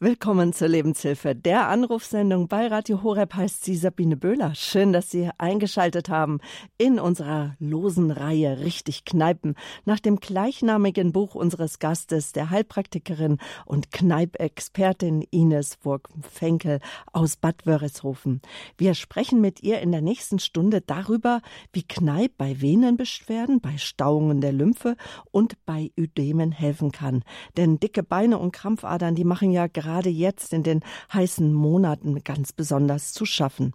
[0.00, 4.54] Willkommen zur Lebenshilfe, der Anrufsendung bei Radio Horeb heißt sie Sabine Böhler.
[4.54, 6.38] Schön, dass Sie eingeschaltet haben
[6.76, 9.56] in unserer losen Reihe Richtig Kneipen
[9.86, 16.78] nach dem gleichnamigen Buch unseres Gastes, der Heilpraktikerin und Kneipexpertin Ines Wurg-Fenkel
[17.12, 18.40] aus Bad Wörishofen.
[18.76, 21.40] Wir sprechen mit ihr in der nächsten Stunde darüber,
[21.72, 24.94] wie Kneip bei Venenbeschwerden, bei Stauungen der Lymphe
[25.32, 27.24] und bei Ödemen helfen kann.
[27.56, 30.82] Denn dicke Beine und Krampfadern, die machen ja gerade gerade jetzt in den
[31.14, 33.72] heißen Monaten ganz besonders zu schaffen.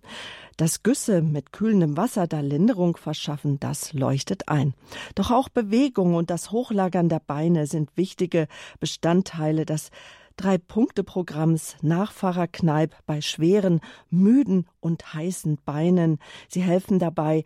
[0.57, 4.75] Dass Güsse mit kühlendem Wasser da Linderung verschaffen, das leuchtet ein.
[5.15, 8.47] Doch auch Bewegung und das Hochlagern der Beine sind wichtige
[8.79, 9.89] Bestandteile des
[10.37, 16.19] Drei-Punkte-Programms Nachfahrerkneip bei schweren, müden und heißen Beinen.
[16.47, 17.43] Sie helfen dabei,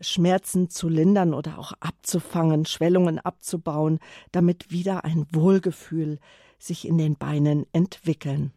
[0.00, 4.00] Schmerzen zu lindern oder auch abzufangen, Schwellungen abzubauen,
[4.32, 6.18] damit wieder ein Wohlgefühl
[6.62, 8.52] sich in den Beinen entwickeln.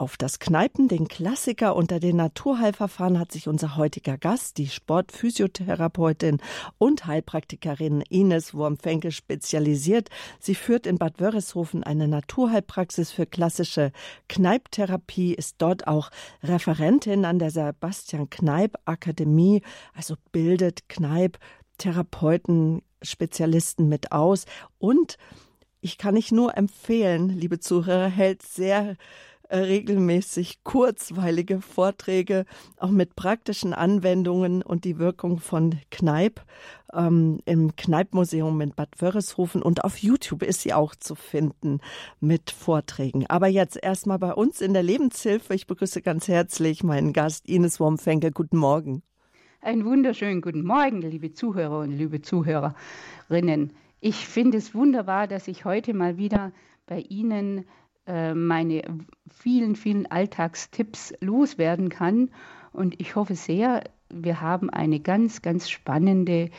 [0.00, 6.38] Auf das Kneipen, den Klassiker unter den Naturheilverfahren, hat sich unser heutiger Gast, die Sportphysiotherapeutin
[6.78, 10.08] und Heilpraktikerin Ines Wurmfenke spezialisiert.
[10.38, 13.90] Sie führt in Bad Wörishofen eine Naturheilpraxis für klassische
[14.28, 16.10] Kneiptherapie, ist dort auch
[16.44, 19.62] Referentin an der Sebastian Kneip Akademie,
[19.94, 21.40] also bildet Kneip
[21.78, 24.44] Therapeuten, Spezialisten mit aus
[24.78, 25.18] und
[25.88, 28.96] ich kann nicht nur empfehlen, liebe Zuhörer, hält sehr
[29.48, 32.44] äh, regelmäßig kurzweilige Vorträge,
[32.76, 36.42] auch mit praktischen Anwendungen und die Wirkung von Kneip
[36.92, 41.80] ähm, im Kneipmuseum in Bad Wörishofen und auf YouTube ist sie auch zu finden
[42.20, 43.24] mit Vorträgen.
[43.28, 45.54] Aber jetzt erstmal bei uns in der Lebenshilfe.
[45.54, 48.30] Ich begrüße ganz herzlich meinen Gast Ines Wormfenke.
[48.30, 49.02] Guten Morgen.
[49.62, 53.72] Einen wunderschönen guten Morgen, liebe Zuhörer und liebe Zuhörerinnen.
[54.00, 56.52] Ich finde es wunderbar, dass ich heute mal wieder
[56.86, 57.64] bei Ihnen
[58.06, 58.82] äh, meine
[59.28, 62.30] vielen, vielen Alltagstipps loswerden kann.
[62.72, 66.50] Und ich hoffe sehr, wir haben eine ganz, ganz spannende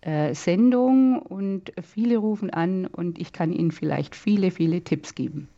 [0.00, 5.48] äh, Sendung und viele rufen an und ich kann Ihnen vielleicht viele, viele Tipps geben.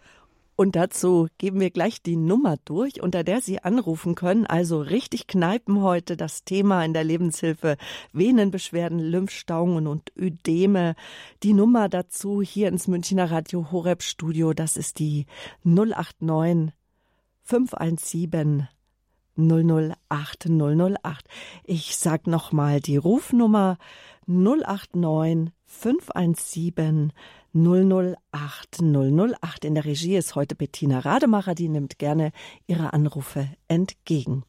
[0.60, 4.44] Und dazu geben wir gleich die Nummer durch, unter der Sie anrufen können.
[4.44, 7.78] Also richtig kneipen heute das Thema in der Lebenshilfe.
[8.12, 10.96] Venenbeschwerden, Lymphstauungen und Ödeme.
[11.42, 15.24] Die Nummer dazu hier ins Münchner Radio Horeb Studio, das ist die
[15.64, 16.74] 089
[17.42, 18.68] 517
[19.38, 21.24] 008 008.
[21.64, 23.78] Ich sag nochmal die Rufnummer
[24.26, 27.12] 089 517
[27.54, 29.64] 008 008.
[29.64, 32.32] In der Regie ist heute Bettina Rademacher, die nimmt gerne
[32.66, 34.44] ihre Anrufe entgegen.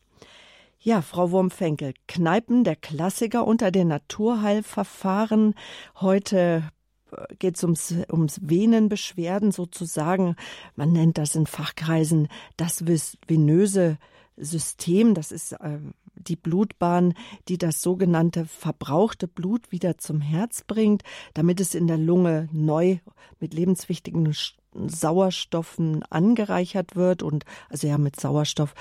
[0.80, 5.54] Ja, Frau Wurmfenkel, Kneipen, der Klassiker unter den Naturheilverfahren.
[6.02, 6.64] Heute
[7.12, 10.36] äh, geht es ums, ums Venenbeschwerden sozusagen.
[10.76, 12.84] Man nennt das in Fachkreisen das
[13.28, 14.00] venöse
[14.42, 15.14] System.
[15.14, 15.80] Das ist äh,
[16.16, 17.14] die Blutbahn,
[17.48, 21.04] die das sogenannte verbrauchte Blut wieder zum Herz bringt,
[21.34, 22.98] damit es in der Lunge neu
[23.40, 24.34] mit lebenswichtigen
[24.74, 28.74] Sauerstoffen angereichert wird und also ja mit Sauerstoff.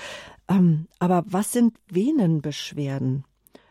[0.47, 3.25] Ähm, aber was sind Venenbeschwerden?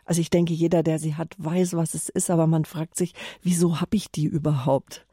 [0.05, 3.15] Also ich denke, jeder, der sie hat, weiß, was es ist, aber man fragt sich,
[3.43, 5.07] wieso habe ich die überhaupt?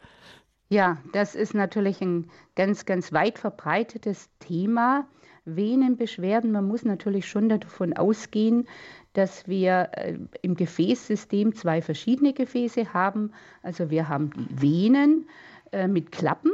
[0.69, 5.07] Ja, das ist natürlich ein ganz, ganz weit verbreitetes Thema.
[5.55, 6.51] Venenbeschwerden.
[6.51, 8.67] Man muss natürlich schon davon ausgehen,
[9.13, 13.31] dass wir äh, im Gefäßsystem zwei verschiedene Gefäße haben.
[13.63, 15.27] Also wir haben die Venen
[15.71, 16.51] äh, mit Klappen.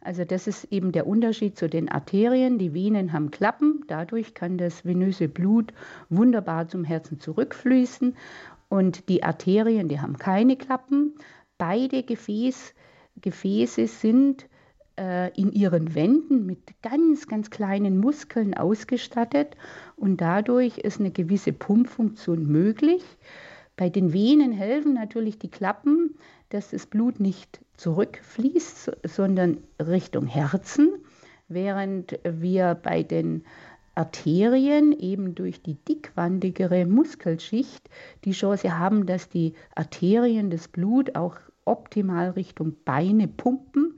[0.00, 2.58] Also das ist eben der Unterschied zu den Arterien.
[2.58, 5.72] Die Venen haben Klappen, dadurch kann das venöse Blut
[6.10, 8.14] wunderbar zum Herzen zurückfließen.
[8.68, 11.14] Und die Arterien, die haben keine Klappen.
[11.58, 12.74] Beide Gefäß,
[13.20, 14.46] Gefäße sind
[14.98, 19.56] äh, in ihren Wänden mit ganz, ganz kleinen Muskeln ausgestattet
[19.96, 23.02] und dadurch ist eine gewisse Pumpfunktion möglich.
[23.76, 26.14] Bei den Venen helfen natürlich die Klappen,
[26.48, 30.94] dass das Blut nicht zurückfließt, sondern Richtung Herzen,
[31.48, 33.44] während wir bei den
[33.94, 37.88] Arterien eben durch die dickwandigere Muskelschicht
[38.24, 43.94] die Chance haben, dass die Arterien das Blut auch optimal Richtung Beine pumpen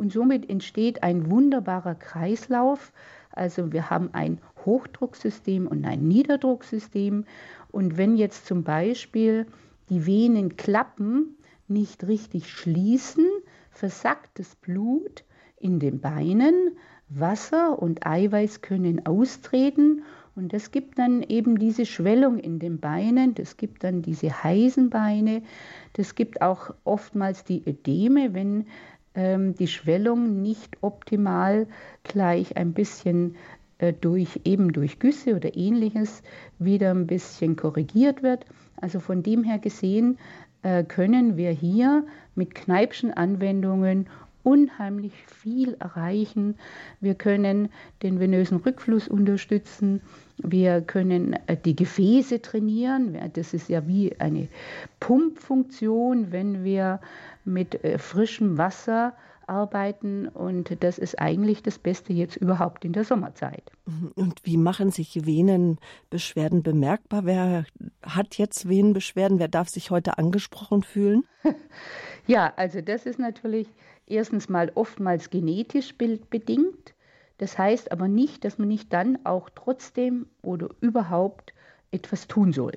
[0.00, 2.90] und somit entsteht ein wunderbarer Kreislauf.
[3.32, 7.26] Also wir haben ein Hochdrucksystem und ein Niederdrucksystem.
[7.70, 9.46] Und wenn jetzt zum Beispiel
[9.90, 11.36] die Venenklappen
[11.68, 13.26] nicht richtig schließen,
[13.70, 15.22] versackt das Blut
[15.58, 16.78] in den Beinen,
[17.10, 20.02] Wasser und Eiweiß können austreten
[20.36, 24.88] und das gibt dann eben diese Schwellung in den Beinen, das gibt dann diese heißen
[24.88, 25.42] Beine,
[25.94, 28.66] das gibt auch oftmals die Ödeme, wenn
[29.14, 31.66] ähm, die Schwellung nicht optimal
[32.04, 33.36] gleich ein bisschen
[33.78, 36.22] äh, durch eben durch Güsse oder ähnliches
[36.58, 38.44] wieder ein bisschen korrigiert wird.
[38.80, 40.18] Also von dem her gesehen
[40.62, 42.04] äh, können wir hier
[42.34, 44.06] mit Kneipschen Anwendungen
[44.42, 46.56] unheimlich viel erreichen.
[47.00, 47.68] Wir können
[48.02, 50.00] den venösen Rückfluss unterstützen.
[50.42, 53.18] Wir können äh, die Gefäße trainieren.
[53.34, 54.48] Das ist ja wie eine
[55.00, 57.00] Pumpfunktion, wenn wir
[57.44, 59.14] mit äh, frischem Wasser
[59.50, 63.64] arbeiten und das ist eigentlich das Beste jetzt überhaupt in der Sommerzeit.
[63.84, 64.12] Mhm.
[64.14, 67.26] Und wie machen sich Venenbeschwerden bemerkbar?
[67.26, 67.66] Wer
[68.02, 69.40] hat jetzt Venenbeschwerden?
[69.40, 71.24] Wer darf sich heute angesprochen fühlen?
[72.26, 73.66] ja, also das ist natürlich
[74.06, 76.94] erstens mal oftmals genetisch bedingt.
[77.40, 81.54] Das heißt aber nicht, dass man nicht dann auch trotzdem oder überhaupt
[81.90, 82.72] etwas tun soll.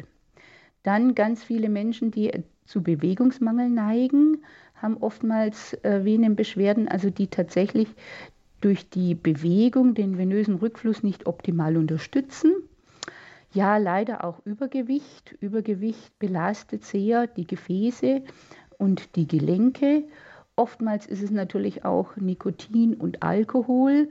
[0.84, 2.32] Dann ganz viele Menschen, die
[2.64, 4.42] zu Bewegungsmangel neigen,
[4.76, 7.90] haben oftmals äh, Venenbeschwerden, also die tatsächlich
[8.62, 12.54] durch die Bewegung den venösen Rückfluss nicht optimal unterstützen.
[13.52, 15.36] Ja, leider auch Übergewicht.
[15.42, 18.22] Übergewicht belastet sehr die Gefäße
[18.78, 20.06] und die Gelenke.
[20.56, 24.08] Oftmals ist es natürlich auch Nikotin und Alkohol.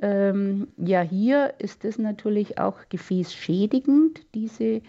[0.00, 4.82] Ähm, ja, hier ist es natürlich auch gefäßschädigend, diese,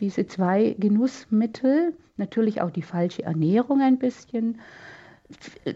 [0.00, 1.94] diese zwei Genussmittel.
[2.16, 4.60] Natürlich auch die falsche Ernährung ein bisschen.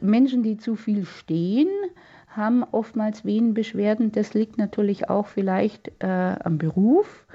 [0.01, 1.69] Menschen, die zu viel stehen,
[2.29, 4.13] haben oftmals Venenbeschwerden.
[4.13, 7.27] Das liegt natürlich auch vielleicht äh, am Beruf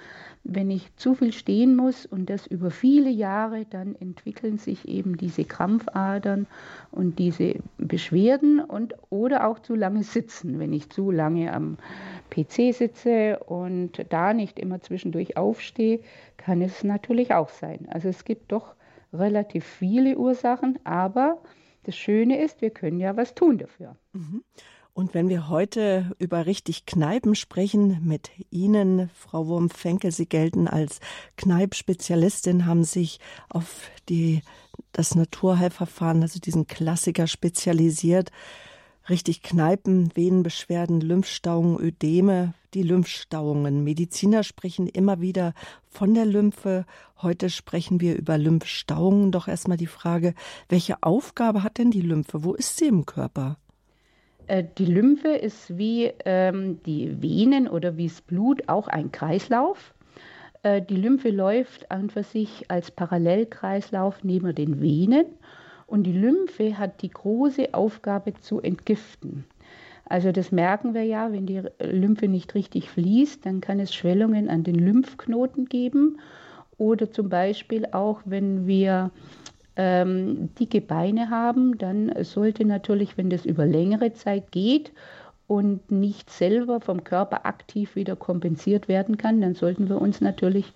[0.48, 5.18] wenn ich zu viel stehen muss und das über viele Jahre, dann entwickeln sich eben
[5.18, 6.46] diese Krampfadern
[6.92, 10.60] und diese Beschwerden und oder auch zu lange sitzen.
[10.60, 11.78] Wenn ich zu lange am
[12.30, 16.02] PC sitze und da nicht immer zwischendurch aufstehe,
[16.38, 17.88] kann es natürlich auch sein.
[17.90, 18.76] Also es gibt doch
[19.12, 21.42] relativ viele Ursachen, aber
[21.86, 23.96] das Schöne ist, wir können ja was tun dafür.
[24.14, 24.44] Mhm.
[24.96, 31.02] Und wenn wir heute über richtig Kneipen sprechen mit Ihnen, Frau Wurm-Fenkel, Sie gelten als
[31.36, 33.20] Kneipspezialistin, haben sich
[33.50, 34.42] auf die,
[34.94, 38.32] das Naturheilverfahren, also diesen Klassiker spezialisiert.
[39.10, 43.84] Richtig Kneipen, Venenbeschwerden, Lymphstauungen, Ödeme, die Lymphstauungen.
[43.84, 45.54] Mediziner sprechen immer wieder
[45.90, 46.86] von der Lymphe.
[47.22, 49.34] Heute sprechen wir über Lymphstauungen.
[49.34, 50.36] Doch erstmal die Frage,
[50.70, 52.46] welche Aufgabe hat denn die Lymphe?
[52.46, 53.58] Wo ist sie im Körper?
[54.48, 59.94] Äh, die Lymphe ist wie ähm, die Venen oder wie das Blut auch ein Kreislauf.
[60.64, 65.26] Äh, die Lymphe läuft an für sich als Parallelkreislauf neben den Venen
[65.88, 69.46] und die Lymphe hat die große Aufgabe zu entgiften.
[70.08, 74.50] Also das merken wir ja, wenn die Lymphe nicht richtig fließt, dann kann es Schwellungen
[74.50, 76.20] an den Lymphknoten geben
[76.78, 79.10] oder zum Beispiel auch, wenn wir
[79.76, 84.92] ähm, dicke Beine haben, dann sollte natürlich, wenn das über längere Zeit geht
[85.48, 90.74] und nicht selber vom Körper aktiv wieder kompensiert werden kann, dann sollten wir uns natürlich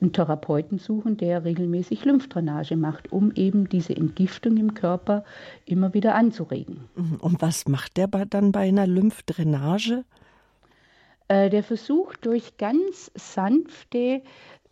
[0.00, 5.24] einen Therapeuten suchen, der regelmäßig Lymphdrainage macht, um eben diese Entgiftung im Körper
[5.64, 6.88] immer wieder anzuregen.
[6.96, 7.18] Mhm.
[7.20, 10.04] Und was macht der dann bei einer Lymphdrainage?
[11.28, 14.22] Äh, der versucht durch ganz sanfte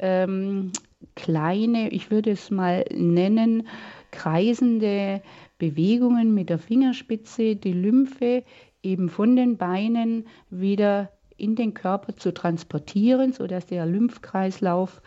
[0.01, 0.73] ähm,
[1.15, 3.69] kleine, ich würde es mal nennen,
[4.11, 5.23] kreisende
[5.59, 8.45] Bewegungen mit der Fingerspitze, die Lymphe
[8.83, 15.03] eben von den Beinen wieder in den Körper zu transportieren, sodass der Lymphkreislauf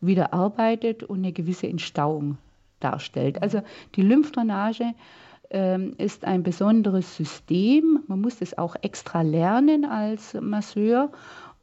[0.00, 2.38] wieder arbeitet und eine gewisse Entstauung
[2.80, 3.42] darstellt.
[3.42, 3.62] Also
[3.94, 4.94] die Lymphdrainage
[5.50, 8.00] ähm, ist ein besonderes System.
[8.08, 11.10] Man muss es auch extra lernen als Masseur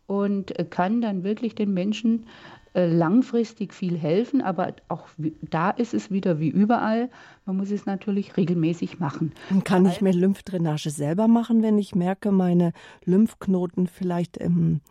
[0.08, 5.08] und kann dann wirklich den Menschen äh, langfristig viel helfen, aber auch
[5.42, 7.10] da ist es wieder wie überall.
[7.46, 9.34] Man muss es natürlich regelmäßig machen.
[9.52, 12.74] Und kann ich mir Lymphdrainage selber machen, wenn ich merke, meine
[13.06, 14.82] Lymphknoten vielleicht im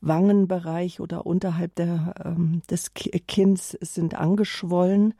[0.00, 5.14] Wangenbereich oder unterhalb der, ähm, des Kinns sind angeschwollen?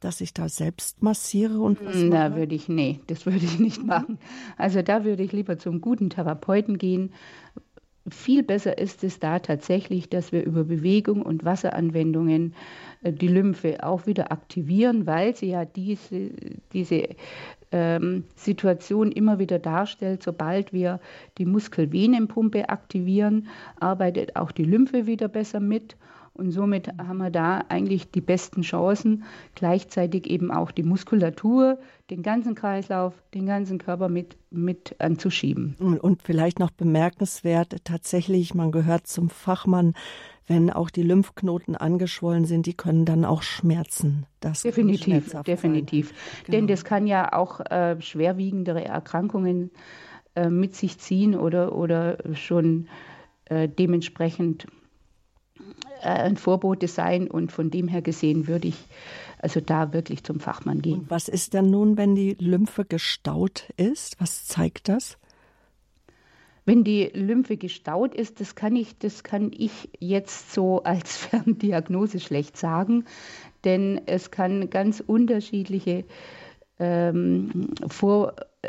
[0.00, 2.40] dass ich da selbst massiere und was Na, mache?
[2.40, 4.18] würde ich, nee, das würde ich nicht machen.
[4.58, 7.12] Also da würde ich lieber zum guten Therapeuten gehen,
[8.08, 12.54] viel besser ist es da tatsächlich, dass wir über Bewegung und Wasseranwendungen
[13.02, 16.30] äh, die Lymphe auch wieder aktivieren, weil sie ja diese,
[16.72, 17.08] diese
[17.72, 20.22] ähm, Situation immer wieder darstellt.
[20.22, 21.00] Sobald wir
[21.38, 23.48] die Muskelvenenpumpe aktivieren,
[23.80, 25.96] arbeitet auch die Lymphe wieder besser mit.
[26.36, 29.24] Und somit haben wir da eigentlich die besten Chancen,
[29.54, 31.78] gleichzeitig eben auch die Muskulatur,
[32.10, 35.76] den ganzen Kreislauf, den ganzen Körper mit, mit anzuschieben.
[35.78, 39.94] Und vielleicht noch bemerkenswert, tatsächlich, man gehört zum Fachmann,
[40.46, 44.26] wenn auch die Lymphknoten angeschwollen sind, die können dann auch schmerzen.
[44.40, 46.12] Das definitiv, definitiv.
[46.44, 46.56] Genau.
[46.56, 49.70] Denn das kann ja auch äh, schwerwiegendere Erkrankungen
[50.36, 52.86] äh, mit sich ziehen oder, oder schon
[53.46, 54.66] äh, dementsprechend
[56.02, 58.86] ein Vorbote sein und von dem her gesehen würde ich
[59.38, 61.00] also da wirklich zum Fachmann gehen.
[61.00, 64.20] Und was ist denn nun, wenn die Lymphe gestaut ist?
[64.20, 65.18] Was zeigt das?
[66.64, 72.20] Wenn die Lymphe gestaut ist, das kann ich, das kann ich jetzt so als Ferndiagnose
[72.20, 73.04] schlecht sagen,
[73.64, 76.04] denn es kann ganz unterschiedliche
[76.78, 77.68] ähm,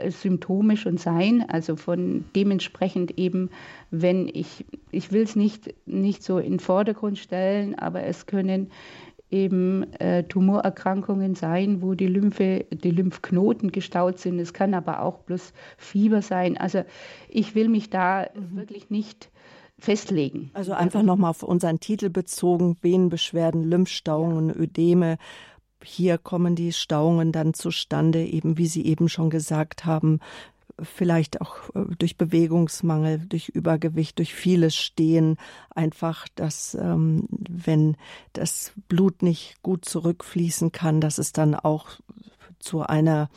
[0.02, 3.50] Vorsymptome schon sein, also von dementsprechend eben,
[3.92, 8.72] wenn ich, ich will es nicht, nicht so in den Vordergrund stellen, aber es können
[9.30, 14.40] eben äh, Tumorerkrankungen sein, wo die Lymphe, die Lymphknoten gestaut sind.
[14.40, 16.58] Es kann aber auch bloß Fieber sein.
[16.58, 16.84] Also
[17.28, 18.56] ich will mich da mhm.
[18.56, 19.30] wirklich nicht
[19.80, 20.50] festlegen.
[20.54, 24.56] Also einfach nochmal auf unseren Titel bezogen, Venenbeschwerden, Lymphstauungen, ja.
[24.56, 25.18] Ödeme,
[25.84, 30.20] hier kommen die Stauungen dann zustande, eben wie Sie eben schon gesagt haben,
[30.82, 35.38] vielleicht auch äh, durch Bewegungsmangel, durch Übergewicht, durch vieles Stehen,
[35.74, 37.98] einfach, dass ähm, wenn
[38.34, 41.88] das Blut nicht gut zurückfließen kann, dass es dann auch
[42.60, 43.30] zu einer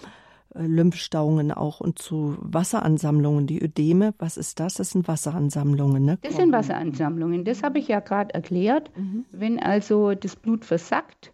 [0.55, 3.47] äh, Lymphstauungen auch und zu Wasseransammlungen.
[3.47, 4.75] Die Ödeme, was ist das?
[4.75, 6.19] Das sind Wasseransammlungen, ne?
[6.23, 7.45] Das sind Wasseransammlungen.
[7.45, 8.91] Das habe ich ja gerade erklärt.
[8.97, 9.25] Mhm.
[9.31, 11.33] Wenn also das Blut versackt,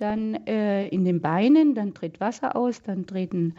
[0.00, 3.54] dann äh, in den Beinen, dann tritt Wasser aus, dann treten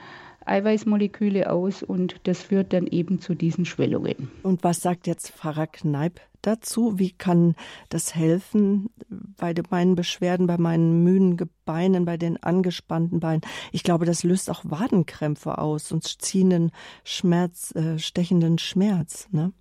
[0.46, 4.32] Eiweißmoleküle aus und das führt dann eben zu diesen Schwellungen.
[4.44, 6.98] Und was sagt jetzt Pfarrer Kneip dazu?
[6.98, 7.56] Wie kann
[7.90, 8.90] das helfen
[9.38, 13.42] bei meinen Beschwerden, bei meinen müden Beinen, bei den angespannten Beinen?
[13.72, 16.72] Ich glaube, das löst auch Wadenkrämpfe aus und ziehenden
[17.04, 19.28] Schmerz, äh, stechenden Schmerz.
[19.32, 19.54] Ne?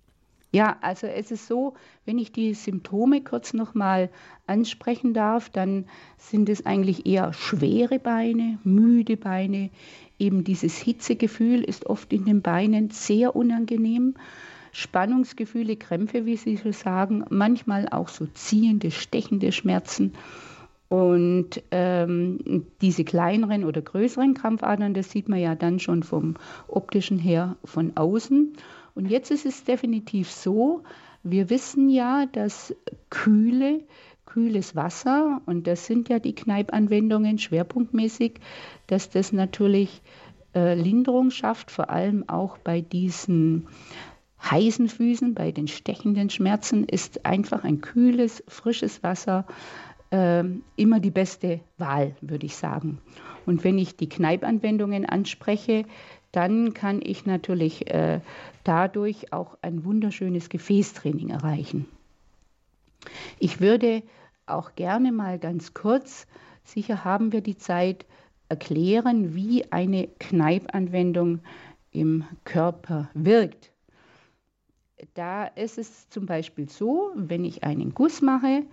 [0.53, 4.09] Ja, also es ist so, wenn ich die Symptome kurz nochmal
[4.47, 5.85] ansprechen darf, dann
[6.17, 9.69] sind es eigentlich eher schwere Beine, müde Beine.
[10.19, 14.15] Eben dieses Hitzegefühl ist oft in den Beinen sehr unangenehm.
[14.73, 20.13] Spannungsgefühle, Krämpfe, wie Sie so sagen, manchmal auch so ziehende, stechende Schmerzen.
[20.89, 26.35] Und ähm, diese kleineren oder größeren Krampfadern, das sieht man ja dann schon vom
[26.67, 28.57] optischen her von außen.
[28.95, 30.83] Und jetzt ist es definitiv so,
[31.23, 32.75] wir wissen ja, dass
[33.09, 33.83] kühle,
[34.25, 38.39] kühles Wasser, und das sind ja die Kneipanwendungen schwerpunktmäßig,
[38.87, 40.01] dass das natürlich
[40.55, 43.67] äh, Linderung schafft, vor allem auch bei diesen
[44.41, 49.45] heißen Füßen, bei den stechenden Schmerzen, ist einfach ein kühles, frisches Wasser
[50.09, 50.43] äh,
[50.75, 52.99] immer die beste Wahl, würde ich sagen.
[53.45, 55.85] Und wenn ich die Kneipanwendungen anspreche,
[56.31, 58.21] dann kann ich natürlich äh,
[58.63, 61.85] dadurch auch ein wunderschönes Gefäßtraining erreichen.
[63.39, 64.03] Ich würde
[64.45, 66.27] auch gerne mal ganz kurz,
[66.63, 68.05] sicher haben wir die Zeit,
[68.51, 71.39] erklären, wie eine Kneipanwendung
[71.91, 73.71] im Körper wirkt.
[75.13, 78.63] Da ist es zum Beispiel so, wenn ich einen Guss mache,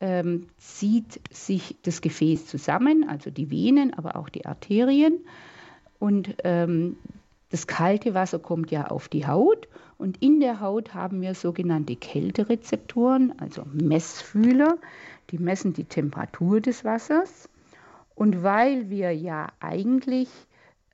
[0.00, 5.24] ähm, zieht sich das Gefäß zusammen, also die Venen, aber auch die Arterien.
[6.02, 6.96] Und ähm,
[7.50, 9.68] das kalte Wasser kommt ja auf die Haut
[9.98, 14.78] und in der Haut haben wir sogenannte Kälterezeptoren, also Messfühler,
[15.30, 17.48] die messen die Temperatur des Wassers.
[18.16, 20.28] Und weil wir ja eigentlich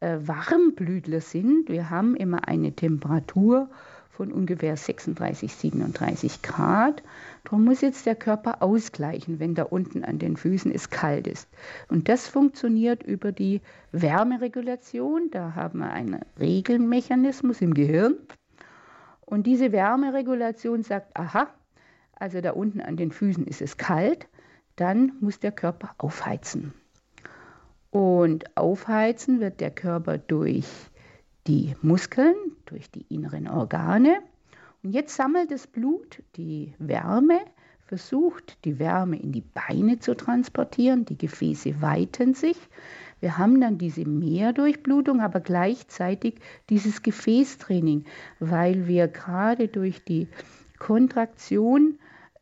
[0.00, 3.71] äh, Warmblütler sind, wir haben immer eine Temperatur
[4.11, 7.03] von ungefähr 36, 37 Grad.
[7.45, 11.49] Darum muss jetzt der Körper ausgleichen, wenn da unten an den Füßen es kalt ist.
[11.88, 13.61] Und das funktioniert über die
[13.92, 15.30] Wärmeregulation.
[15.30, 18.16] Da haben wir einen Regelmechanismus im Gehirn.
[19.25, 21.49] Und diese Wärmeregulation sagt, aha,
[22.14, 24.26] also da unten an den Füßen ist es kalt,
[24.76, 26.73] dann muss der Körper aufheizen.
[27.90, 30.66] Und aufheizen wird der Körper durch
[31.47, 32.35] die Muskeln,
[32.66, 34.18] durch die inneren Organe.
[34.82, 37.40] Und jetzt sammelt das Blut die Wärme,
[37.87, 42.56] versucht die Wärme in die Beine zu transportieren, die Gefäße weiten sich.
[43.20, 46.37] Wir haben dann diese Mehrdurchblutung, aber gleichzeitig
[46.70, 48.04] dieses Gefäßtraining,
[48.38, 50.28] weil wir gerade durch die
[50.78, 51.99] Kontraktion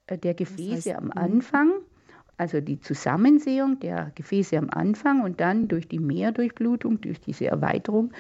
[0.06, 1.72] äh, der Gefäße das heißt, am Anfang,
[2.36, 8.12] also die Zusammensehung der Gefäße am Anfang und dann durch die Mehrdurchblutung, durch diese Erweiterung,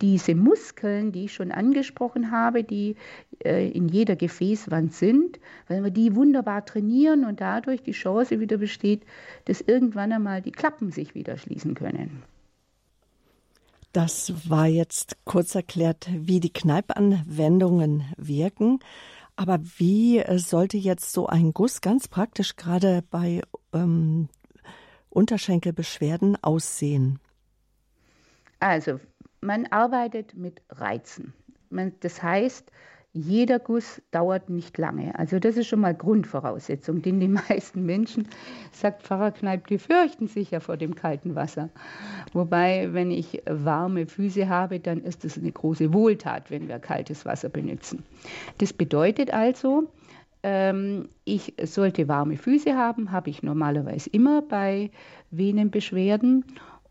[0.00, 2.96] diese Muskeln, die ich schon angesprochen habe, die
[3.44, 5.38] äh, in jeder Gefäßwand sind,
[5.68, 9.02] wenn wir die wunderbar trainieren und dadurch die Chance wieder besteht,
[9.46, 12.22] dass irgendwann einmal die Klappen sich wieder schließen können.
[13.92, 18.80] Das war jetzt kurz erklärt, wie die Kneipanwendungen wirken.
[19.36, 24.28] Aber wie äh, sollte jetzt so ein Guss ganz praktisch gerade bei ähm,
[25.10, 27.18] Unterschenkelbeschwerden aussehen?
[28.60, 29.00] Also,
[29.40, 31.32] man arbeitet mit Reizen.
[31.70, 32.70] Man, das heißt,
[33.16, 35.18] jeder Guss dauert nicht lange.
[35.18, 38.28] Also das ist schon mal Grundvoraussetzung, denn die meisten Menschen,
[38.72, 41.70] sagt Pfarrer Kneip, die fürchten sich ja vor dem kalten Wasser.
[42.34, 47.24] Wobei, wenn ich warme Füße habe, dann ist es eine große Wohltat, wenn wir kaltes
[47.24, 48.04] Wasser benutzen.
[48.58, 49.88] Das bedeutet also,
[50.42, 54.90] ähm, ich sollte warme Füße haben, habe ich normalerweise immer bei
[55.30, 56.44] Venenbeschwerden.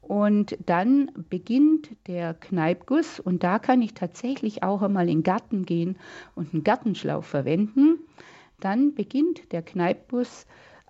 [0.08, 5.66] Und dann beginnt der Kneipguss und da kann ich tatsächlich auch einmal in den Garten
[5.66, 5.98] gehen
[6.36, 7.98] und einen Gartenschlauch verwenden.
[8.60, 10.46] Dann beginnt der Kneipguss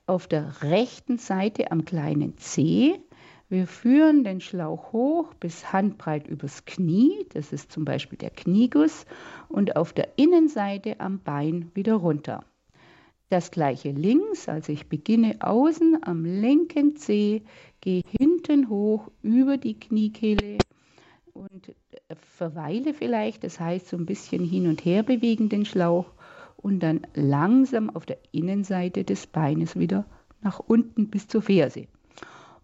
[0.05, 3.00] auf der rechten Seite am kleinen Zeh.
[3.48, 9.05] Wir führen den Schlauch hoch bis handbreit übers Knie, das ist zum Beispiel der Knieguss,
[9.48, 12.43] und auf der Innenseite am Bein wieder runter.
[13.29, 17.43] Das gleiche links, also ich beginne außen am linken Zeh,
[17.81, 18.03] gehe
[18.47, 20.63] hinten hoch über die Kniekehle
[21.33, 26.13] und äh, verweile vielleicht, das heißt so ein bisschen hin und her bewegen den Schlauch
[26.57, 30.05] und dann langsam auf der Innenseite des Beines wieder
[30.41, 31.87] nach unten bis zur Ferse.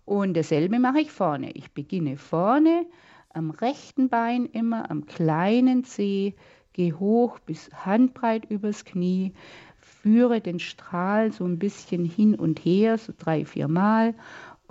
[0.06, 1.52] Und dasselbe mache ich vorne.
[1.52, 2.86] Ich beginne vorne
[3.34, 6.36] am rechten Bein immer am kleinen Zeh,
[6.74, 9.34] gehe hoch bis handbreit übers Knie,
[9.78, 14.16] führe den Strahl so ein bisschen hin und her, so drei, vier Mal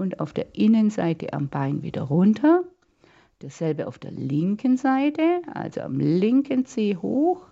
[0.00, 2.64] und auf der Innenseite am Bein wieder runter.
[3.40, 7.46] Dasselbe auf der linken Seite, also am linken Zeh hoch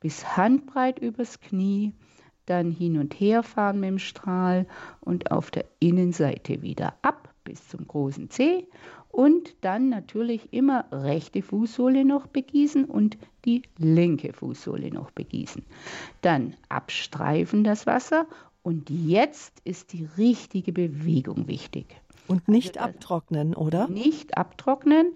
[0.00, 1.94] bis handbreit übers Knie,
[2.46, 4.66] dann hin und her fahren mit dem Strahl
[5.00, 8.66] und auf der Innenseite wieder ab bis zum großen Zeh
[9.08, 15.64] und dann natürlich immer rechte Fußsohle noch begießen und die linke Fußsohle noch begießen.
[16.20, 18.26] Dann abstreifen das Wasser
[18.64, 22.00] und jetzt ist die richtige Bewegung wichtig.
[22.26, 23.88] Und nicht also abtrocknen, oder?
[23.88, 25.12] Nicht abtrocknen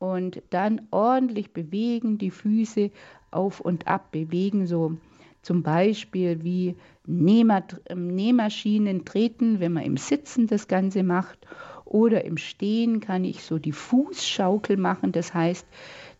[0.00, 2.90] und dann ordentlich bewegen, die Füße
[3.30, 4.96] auf und ab bewegen, so
[5.42, 11.46] zum Beispiel wie Nähmaschinen treten, wenn man im Sitzen das Ganze macht
[11.90, 15.10] oder im Stehen kann ich so die Fußschaukel machen.
[15.10, 15.66] Das heißt,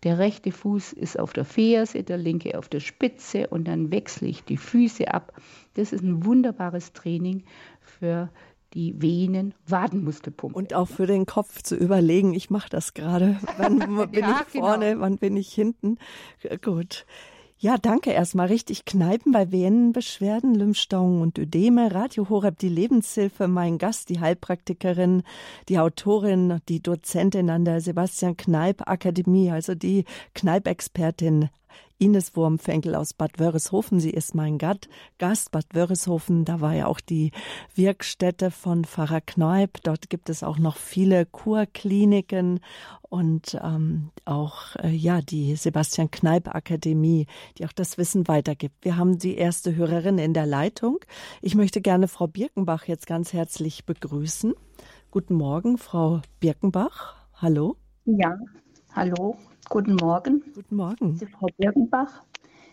[0.02, 4.28] der rechte Fuß ist auf der Ferse, der linke auf der Spitze und dann wechsle
[4.28, 5.33] ich die Füße ab.
[5.74, 7.44] Das ist ein wunderbares Training
[7.80, 8.30] für
[8.74, 10.56] die Venen, Wadenmuskelpumpe.
[10.56, 13.38] Und auch für den Kopf zu überlegen, ich mache das gerade.
[13.56, 13.78] Wann
[14.11, 15.00] bin ja, ich vorne, genau.
[15.02, 15.98] wann bin ich hinten?
[16.62, 17.04] Gut.
[17.62, 18.46] Ja, danke erstmal.
[18.46, 21.92] Richtig Kneipen bei Venenbeschwerden, Lymphstauungen und Ödeme.
[21.94, 23.49] Radio Horeb, die Lebenshilfe.
[23.49, 25.25] Mein Gast, die Heilpraktikerin,
[25.68, 31.51] die Autorin, die Dozentin an der Sebastian Kneip Akademie, also die Kneipexpertin
[32.00, 34.00] Ines Wurmfenkel aus Bad Wörishofen.
[34.00, 34.88] Sie ist mein Gast,
[35.52, 36.46] Bad Wörishofen.
[36.46, 37.30] Da war ja auch die
[37.74, 39.82] Wirkstätte von Pfarrer Kneip.
[39.82, 42.60] Dort gibt es auch noch viele Kurkliniken
[43.02, 47.26] und ähm, auch äh, ja die Sebastian Kneip Akademie,
[47.58, 48.82] die auch das Wissen weitergibt.
[48.82, 51.00] Wir haben die erste Hörerin in der Leitung.
[51.42, 54.54] Ich möchte gerne Frau Birkenbach jetzt ganz herzlich begrüßen.
[55.10, 57.16] Guten Morgen, Frau Birkenbach.
[57.34, 57.76] Hallo.
[58.06, 58.38] Ja,
[58.94, 59.36] hallo.
[59.70, 60.42] Guten Morgen.
[60.52, 61.14] Guten Morgen.
[61.14, 62.24] Sie Frau Birkenbach.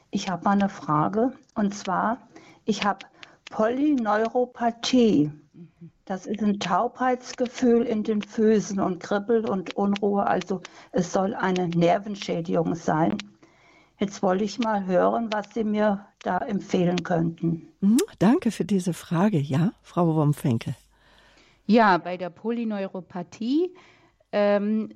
[0.09, 1.31] Ich habe mal eine Frage.
[1.53, 2.17] Und zwar,
[2.65, 3.05] ich habe
[3.51, 5.31] Polyneuropathie.
[6.05, 10.25] Das ist ein Taubheitsgefühl in den Füßen und Kribbel und Unruhe.
[10.25, 13.19] Also es soll eine Nervenschädigung sein.
[13.99, 17.67] Jetzt wollte ich mal hören, was Sie mir da empfehlen könnten.
[17.79, 19.37] Mhm, danke für diese Frage.
[19.37, 20.73] Ja, Frau Womfenkel.
[21.67, 23.71] Ja, bei der Polyneuropathie
[24.31, 24.89] ähm,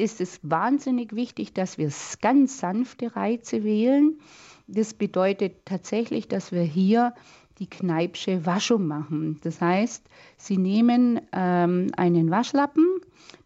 [0.00, 4.18] ist es wahnsinnig wichtig, dass wir ganz sanfte Reize wählen.
[4.66, 7.14] Das bedeutet tatsächlich, dass wir hier
[7.58, 9.38] die Kneipsche Waschung machen.
[9.42, 10.04] Das heißt,
[10.36, 12.86] Sie nehmen ähm, einen Waschlappen,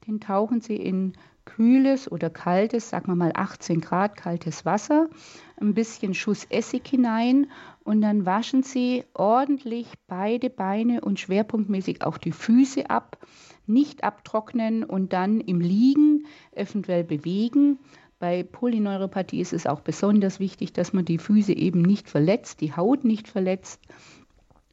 [0.07, 1.15] den tauchen Sie in
[1.45, 5.09] kühles oder kaltes, sagen wir mal 18 Grad kaltes Wasser,
[5.61, 7.51] ein bisschen Schuss Essig hinein
[7.85, 13.19] und dann waschen Sie ordentlich beide Beine und schwerpunktmäßig auch die Füße ab
[13.67, 17.79] nicht abtrocknen und dann im Liegen eventuell bewegen.
[18.19, 22.75] Bei Polyneuropathie ist es auch besonders wichtig, dass man die Füße eben nicht verletzt, die
[22.75, 23.81] Haut nicht verletzt.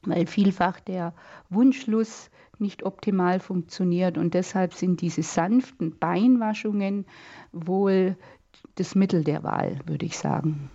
[0.04, 1.14] weil vielfach der
[1.48, 4.18] Wunschschluss nicht optimal funktioniert.
[4.18, 7.06] Und deshalb sind diese sanften Beinwaschungen
[7.52, 8.16] wohl
[8.76, 10.70] das Mittel der Wahl, würde ich sagen.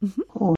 [0.00, 0.24] Mhm.
[0.28, 0.56] Gut,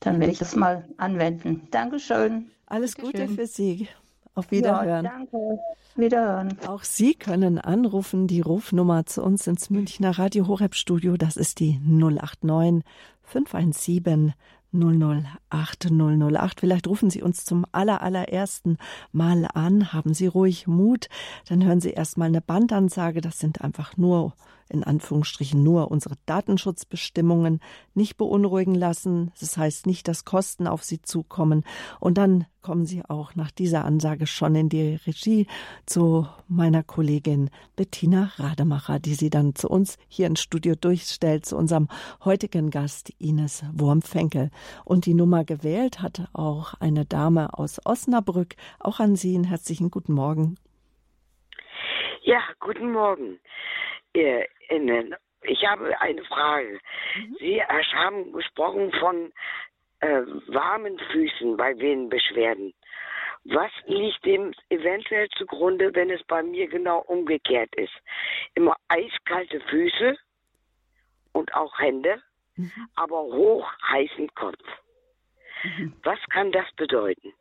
[0.00, 1.68] dann werde ich das mal anwenden.
[1.70, 2.50] Dankeschön.
[2.66, 3.88] Alles Gute für Sie.
[4.34, 5.04] Auf Wiederhören.
[5.04, 5.58] Ja, danke.
[5.96, 6.56] Wiederhören.
[6.66, 8.28] Auch Sie können anrufen.
[8.28, 12.84] Die Rufnummer zu uns ins Münchner Radio Horeb Studio, das ist die 089
[13.24, 14.34] 517
[14.72, 16.60] 008 008.
[16.60, 18.78] Vielleicht rufen Sie uns zum allerallerersten
[19.12, 19.92] Mal an.
[19.92, 21.08] Haben Sie ruhig Mut.
[21.48, 23.20] Dann hören Sie erstmal eine Bandansage.
[23.20, 24.34] Das sind einfach nur
[24.68, 27.60] in Anführungsstrichen nur unsere Datenschutzbestimmungen
[27.94, 29.32] nicht beunruhigen lassen.
[29.40, 31.64] Das heißt nicht, dass Kosten auf Sie zukommen.
[32.00, 35.46] Und dann kommen Sie auch nach dieser Ansage schon in die Regie
[35.86, 41.56] zu meiner Kollegin Bettina Rademacher, die Sie dann zu uns hier ins Studio durchstellt, zu
[41.56, 41.88] unserem
[42.24, 44.50] heutigen Gast Ines Wurmfenkel.
[44.84, 48.54] Und die Nummer gewählt hat auch eine Dame aus Osnabrück.
[48.78, 50.56] Auch an Sie einen herzlichen guten Morgen.
[52.22, 53.38] Ja, guten Morgen.
[54.14, 55.14] Äh, Innen.
[55.42, 56.80] Ich habe eine Frage.
[57.16, 57.36] Mhm.
[57.38, 59.32] Sie haben gesprochen von
[60.00, 62.74] äh, warmen Füßen bei Venenbeschwerden.
[63.44, 67.94] Was liegt dem eventuell zugrunde, wenn es bei mir genau umgekehrt ist?
[68.54, 70.18] Immer eiskalte Füße
[71.32, 72.20] und auch Hände,
[72.56, 72.88] mhm.
[72.94, 74.62] aber hoch heißen Kopf.
[75.62, 75.94] Mhm.
[76.02, 77.32] Was kann das bedeuten?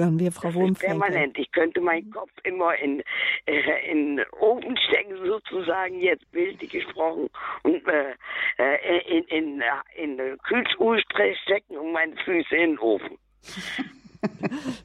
[0.00, 0.98] Hören wir Frau Wurmfenkel.
[0.98, 1.38] Permanent.
[1.38, 3.02] Ich könnte meinen Kopf immer in,
[3.46, 7.28] äh, in Ofen stecken, sozusagen, jetzt bildlich gesprochen,
[7.62, 8.14] und äh,
[8.58, 9.62] äh in, in,
[9.96, 11.00] in, in Kühltruhe
[11.44, 13.18] stecken und meine Füße in den Ofen.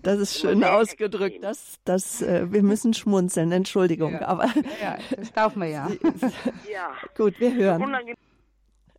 [0.02, 1.44] Das ist schön ausgedrückt.
[1.44, 4.14] Das, das, äh, wir müssen schmunzeln, Entschuldigung.
[4.14, 4.28] Ja.
[4.28, 4.46] Aber
[4.82, 5.88] ja, das darf man ja.
[6.72, 6.94] ja.
[7.18, 8.16] Gut, wir hören.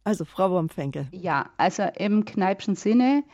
[0.04, 1.08] Also, Frau Wurmfenkel.
[1.10, 3.24] Ja, also im Kneipschen Sinne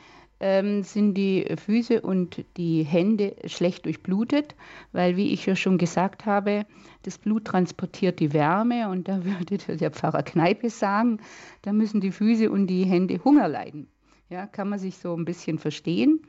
[0.42, 4.56] ähm, sind die Füße und die Hände schlecht durchblutet,
[4.90, 6.66] weil, wie ich ja schon gesagt habe,
[7.04, 11.20] das Blut transportiert die Wärme und da würde der Pfarrer Kneipe sagen,
[11.62, 13.86] da müssen die Füße und die Hände Hunger leiden.
[14.30, 16.20] Ja, kann man sich so ein bisschen verstehen,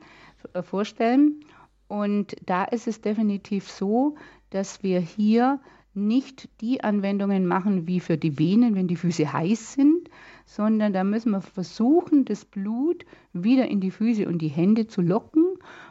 [0.52, 1.40] äh, vorstellen.
[1.88, 4.14] Und da ist es definitiv so,
[4.50, 5.58] dass wir hier
[5.94, 10.10] nicht die Anwendungen machen wie für die Venen, wenn die Füße heiß sind,
[10.46, 15.00] sondern da müssen wir versuchen, das Blut wieder in die Füße und die Hände zu
[15.00, 15.44] locken.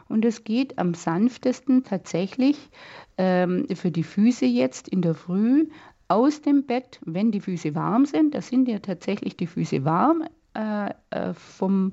[0.08, 2.70] Und es geht am sanftesten tatsächlich
[3.18, 5.68] ähm, für die Füße jetzt in der Früh
[6.08, 8.34] aus dem Bett, wenn die Füße warm sind.
[8.34, 11.92] Da sind ja tatsächlich die Füße warm äh, äh vom,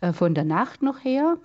[0.00, 1.38] äh, von der Nacht noch her.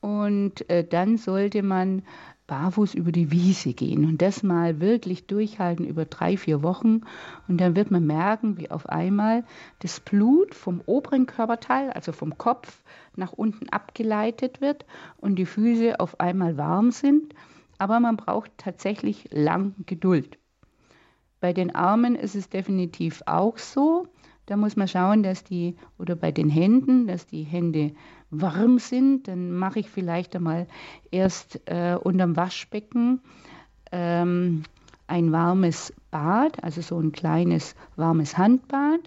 [0.00, 2.02] Und äh, dann sollte man
[2.46, 7.00] barfuß über die Wiese gehen und das mal wirklich durchhalten über drei, vier Wochen.
[7.48, 9.44] Und dann wird man merken, wie auf einmal
[9.78, 12.82] das Blut vom oberen Körperteil, also vom Kopf,
[13.16, 14.84] nach unten abgeleitet wird
[15.16, 17.34] und die Füße auf einmal warm sind.
[17.78, 20.38] Aber man braucht tatsächlich lang Geduld.
[21.40, 24.06] Bei den Armen ist es definitiv auch so.
[24.46, 27.92] Da muss man schauen, dass die, oder bei den Händen, dass die Hände
[28.40, 30.66] warm sind, dann mache ich vielleicht einmal
[31.10, 33.20] erst äh, unterm Waschbecken
[33.92, 34.64] ähm,
[35.06, 39.00] ein warmes Bad, also so ein kleines warmes Handbad,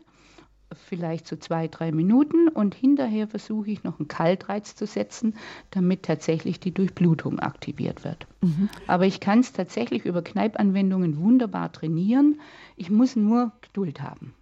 [0.75, 5.35] vielleicht so zwei, drei Minuten und hinterher versuche ich noch einen Kaltreiz zu setzen,
[5.71, 8.27] damit tatsächlich die Durchblutung aktiviert wird.
[8.41, 8.69] Mhm.
[8.85, 12.41] Aber ich kann es tatsächlich über Kneipanwendungen wunderbar trainieren.
[12.75, 14.33] Ich muss nur Geduld haben.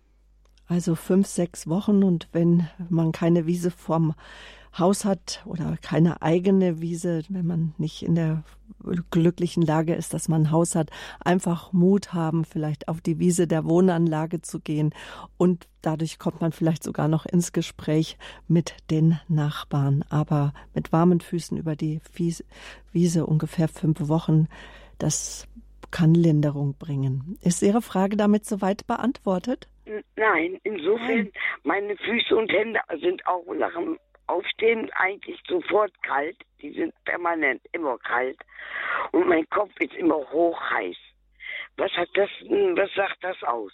[0.68, 4.16] Also fünf, sechs Wochen und wenn man keine Wiese vom
[4.78, 8.44] Haus hat oder keine eigene Wiese, wenn man nicht in der
[9.10, 10.90] glücklichen Lage ist, dass man ein Haus hat,
[11.24, 14.94] einfach Mut haben, vielleicht auf die Wiese der Wohnanlage zu gehen
[15.38, 20.04] und dadurch kommt man vielleicht sogar noch ins Gespräch mit den Nachbarn.
[20.10, 22.02] Aber mit warmen Füßen über die
[22.92, 24.48] Wiese ungefähr fünf Wochen,
[24.98, 25.48] das
[25.92, 27.38] kann Linderung bringen.
[27.42, 29.70] Ist Ihre Frage damit soweit beantwortet?
[30.16, 31.32] Nein, insofern,
[31.64, 36.38] meine Füße und Hände sind auch nach dem Aufstehen eigentlich sofort kalt.
[36.62, 38.38] Die sind permanent immer kalt.
[39.12, 40.98] Und mein Kopf ist immer hochheiß.
[41.78, 43.72] Was hat das, was sagt das aus?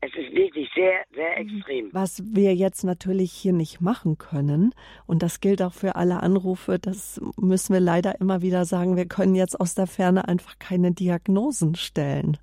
[0.00, 1.56] Es ist wirklich sehr, sehr mhm.
[1.56, 1.94] extrem.
[1.94, 4.74] Was wir jetzt natürlich hier nicht machen können,
[5.06, 9.06] und das gilt auch für alle Anrufe, das müssen wir leider immer wieder sagen, wir
[9.06, 12.36] können jetzt aus der Ferne einfach keine Diagnosen stellen.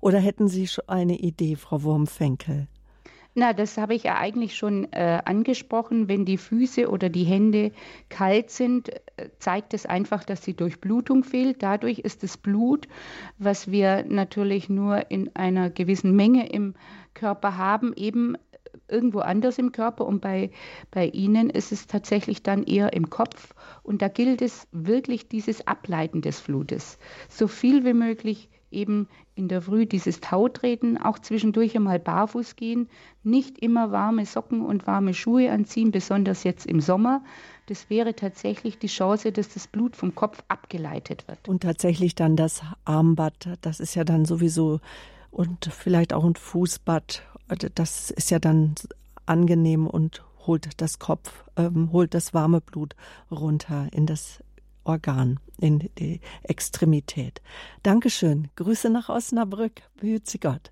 [0.00, 2.68] Oder hätten Sie schon eine Idee, Frau Wurmfenkel?
[3.34, 6.08] Na, das habe ich ja eigentlich schon äh, angesprochen.
[6.08, 7.72] Wenn die Füße oder die Hände
[8.10, 11.62] kalt sind, äh, zeigt es einfach, dass die Durchblutung fehlt.
[11.62, 12.88] Dadurch ist das Blut,
[13.38, 16.74] was wir natürlich nur in einer gewissen Menge im
[17.14, 18.36] Körper haben, eben
[18.88, 20.50] irgendwo anders im Körper und bei,
[20.90, 25.66] bei Ihnen ist es tatsächlich dann eher im Kopf und da gilt es wirklich dieses
[25.66, 26.98] Ableiten des Flutes.
[27.28, 32.56] So viel wie möglich eben in der Früh dieses Tau treten, auch zwischendurch einmal barfuß
[32.56, 32.88] gehen,
[33.22, 37.22] nicht immer warme Socken und warme Schuhe anziehen, besonders jetzt im Sommer.
[37.66, 41.48] Das wäre tatsächlich die Chance, dass das Blut vom Kopf abgeleitet wird.
[41.48, 44.80] Und tatsächlich dann das Armbad, das ist ja dann sowieso
[45.30, 47.22] und vielleicht auch ein Fußbad,
[47.74, 48.74] das ist ja dann
[49.26, 52.94] angenehm und holt das Kopf, ähm, holt das warme Blut
[53.30, 54.42] runter in das
[54.84, 57.40] Organ, in die Extremität.
[57.82, 58.48] Dankeschön.
[58.56, 59.82] Grüße nach Osnabrück.
[60.00, 60.70] Behüt Sie Gott.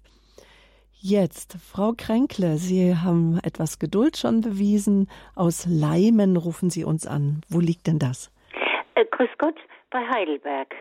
[1.03, 5.09] Jetzt, Frau Kränkle, Sie haben etwas Geduld schon bewiesen.
[5.35, 7.41] Aus Leimen rufen Sie uns an.
[7.49, 8.31] Wo liegt denn das?
[8.95, 9.57] Äh, grüß Gott,
[9.91, 10.75] bei Heidelberg.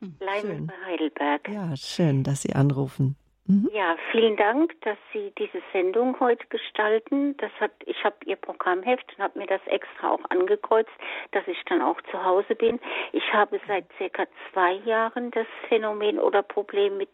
[0.00, 1.48] Hm, Leimen bei Heidelberg.
[1.48, 3.16] Ja, schön, dass Sie anrufen.
[3.46, 3.68] Mhm.
[3.74, 7.36] Ja, vielen Dank, dass Sie diese Sendung heute gestalten.
[7.36, 10.90] Das hat, ich habe Ihr Programmheft und habe mir das extra auch angekreuzt,
[11.32, 12.80] dass ich dann auch zu Hause bin.
[13.12, 17.10] Ich habe seit circa zwei Jahren das Phänomen oder Problem mit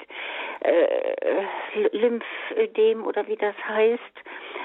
[0.60, 1.46] äh,
[1.90, 4.00] Lymphödem oder wie das heißt.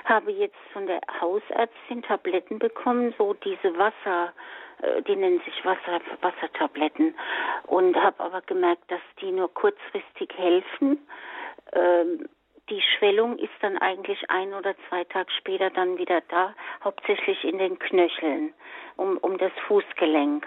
[0.04, 4.34] Habe jetzt von der Hausärztin Tabletten bekommen, so diese Wasser
[4.84, 7.16] äh, die nennen sich Wasser, Wassertabletten
[7.66, 11.00] und habe aber gemerkt, dass die nur kurzfristig helfen
[11.74, 12.28] ähm,
[12.70, 17.60] die Schwellung ist dann eigentlich ein oder zwei Tage später dann wieder da, hauptsächlich in
[17.60, 18.54] den Knöcheln,
[18.96, 20.46] um, um das Fußgelenk.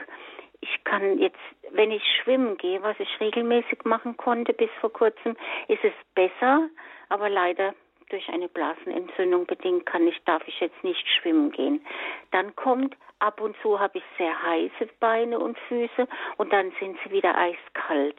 [0.61, 1.38] Ich kann jetzt,
[1.70, 5.37] wenn ich schwimmen gehe, was ich regelmäßig machen konnte bis vor kurzem,
[5.68, 6.68] ist es besser,
[7.09, 7.74] aber leider
[8.11, 11.85] durch eine Blasenentzündung bedingt kann ich, darf ich jetzt nicht schwimmen gehen.
[12.33, 16.98] Dann kommt, ab und zu habe ich sehr heiße Beine und Füße und dann sind
[17.04, 18.18] sie wieder eiskalt.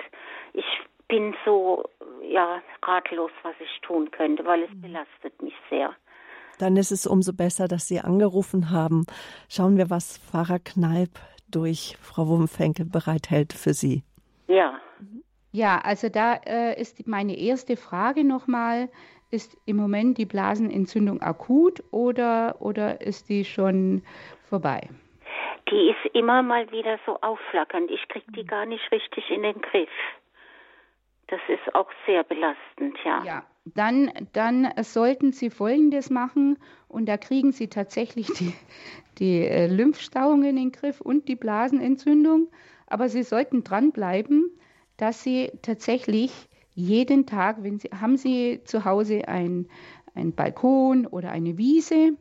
[0.53, 0.65] Ich
[1.09, 1.83] bin so
[2.23, 4.81] ja ratlos, was ich tun könnte, weil es mhm.
[4.81, 5.93] belastet mich sehr.
[6.59, 9.05] Dann ist es umso besser, dass Sie angerufen haben.
[9.49, 11.09] Schauen wir, was Pfarrer Kneip
[11.49, 14.03] durch Frau Wumfenkel bereithält für Sie.
[14.47, 14.79] Ja.
[15.51, 18.89] Ja, also da äh, ist meine erste Frage nochmal,
[19.31, 24.03] ist im Moment die Blasenentzündung akut oder, oder ist die schon
[24.43, 24.89] vorbei?
[25.71, 27.89] Die ist immer mal wieder so aufflackernd.
[27.89, 28.47] Ich kriege die mhm.
[28.47, 29.89] gar nicht richtig in den Griff.
[31.29, 33.23] Das ist auch sehr belastend, ja.
[33.23, 38.53] Ja, dann, dann sollten Sie Folgendes machen und da kriegen Sie tatsächlich die,
[39.19, 42.47] die äh, Lymphstauung in den Griff und die Blasenentzündung.
[42.87, 44.49] Aber Sie sollten dranbleiben,
[44.97, 49.67] dass Sie tatsächlich jeden Tag, wenn Sie, haben Sie zu Hause ein,
[50.15, 52.17] ein Balkon oder eine Wiese,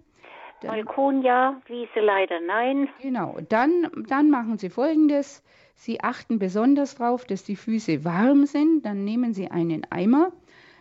[0.61, 2.89] dann, Balkon ja, Wiese leider nein.
[3.01, 5.45] Genau, dann, dann machen Sie folgendes.
[5.81, 8.85] Sie achten besonders darauf, dass die Füße warm sind.
[8.85, 10.33] Dann nehmen Sie einen Eimer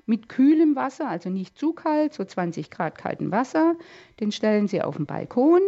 [0.08, 3.76] mit kühlem Wasser, also nicht zu kalt, so 20 Grad kaltem Wasser.
[4.20, 5.62] Den stellen Sie auf den Balkon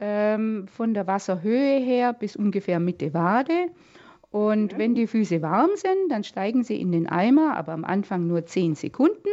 [0.00, 3.68] ähm, von der Wasserhöhe her bis ungefähr Mitte Wade.
[4.30, 4.78] Und ja.
[4.78, 8.46] wenn die Füße warm sind, dann steigen Sie in den Eimer, aber am Anfang nur
[8.46, 9.28] 10 Sekunden.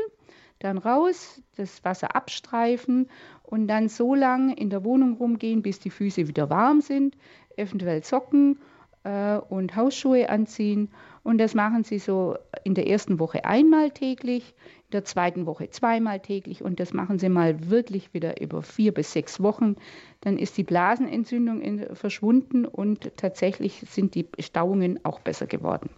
[0.59, 3.07] Dann raus, das Wasser abstreifen
[3.43, 7.15] und dann so lange in der Wohnung rumgehen, bis die Füße wieder warm sind,
[7.55, 8.59] eventuell Socken
[9.03, 10.89] äh, und Hausschuhe anziehen.
[11.23, 15.69] Und das machen sie so in der ersten Woche einmal täglich, in der zweiten Woche
[15.69, 19.75] zweimal täglich und das machen sie mal wirklich wieder über vier bis sechs Wochen.
[20.21, 25.91] Dann ist die Blasenentzündung in, verschwunden und tatsächlich sind die Stauungen auch besser geworden.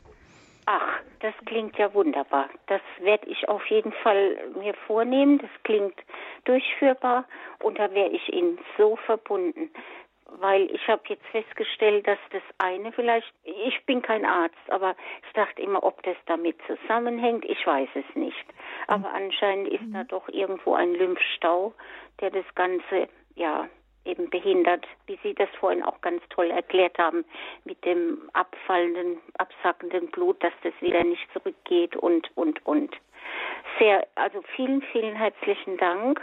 [0.65, 2.49] Ach, das klingt ja wunderbar.
[2.67, 5.39] Das werde ich auf jeden Fall mir vornehmen.
[5.39, 5.95] Das klingt
[6.43, 7.25] durchführbar
[7.59, 9.69] und da wäre ich Ihnen so verbunden
[10.39, 14.95] weil ich habe jetzt festgestellt, dass das eine vielleicht, ich bin kein Arzt, aber
[15.27, 18.45] ich dachte immer, ob das damit zusammenhängt, ich weiß es nicht.
[18.87, 19.15] Aber mhm.
[19.15, 20.07] anscheinend ist da mhm.
[20.07, 21.73] doch irgendwo ein Lymphstau,
[22.21, 23.67] der das Ganze, ja,
[24.05, 27.23] eben behindert, wie Sie das vorhin auch ganz toll erklärt haben,
[27.63, 32.95] mit dem abfallenden, absackenden Blut, dass das wieder nicht zurückgeht und, und, und.
[33.79, 36.21] Sehr, also vielen, vielen herzlichen Dank.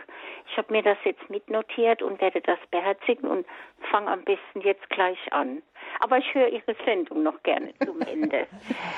[0.51, 3.47] Ich habe mir das jetzt mitnotiert und werde das beherzigen und
[3.91, 5.63] fange am besten jetzt gleich an.
[6.01, 8.47] Aber ich höre Ihre Sendung noch gerne zum Ende.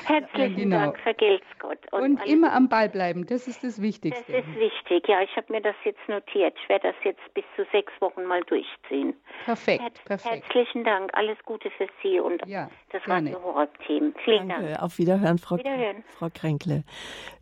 [0.05, 0.79] Herzlichen ja, genau.
[0.79, 1.79] Dank, vergelt's Gott.
[1.93, 4.33] Und, und immer am Ball bleiben, das ist das Wichtigste.
[4.33, 5.23] Das ist wichtig, ja.
[5.23, 6.55] Ich habe mir das jetzt notiert.
[6.63, 9.15] Ich werde das jetzt bis zu sechs Wochen mal durchziehen.
[9.45, 10.45] Perfekt, Her perfekt.
[10.45, 11.11] Herzlichen Dank.
[11.15, 14.15] Alles Gute für Sie und ja, das Radio Horror-Team.
[14.25, 14.67] Vielen Danke.
[14.73, 14.83] Dank.
[14.83, 16.05] Auf Wiederhören, Frau, Wiederhören.
[16.19, 16.85] Frau Kränkle.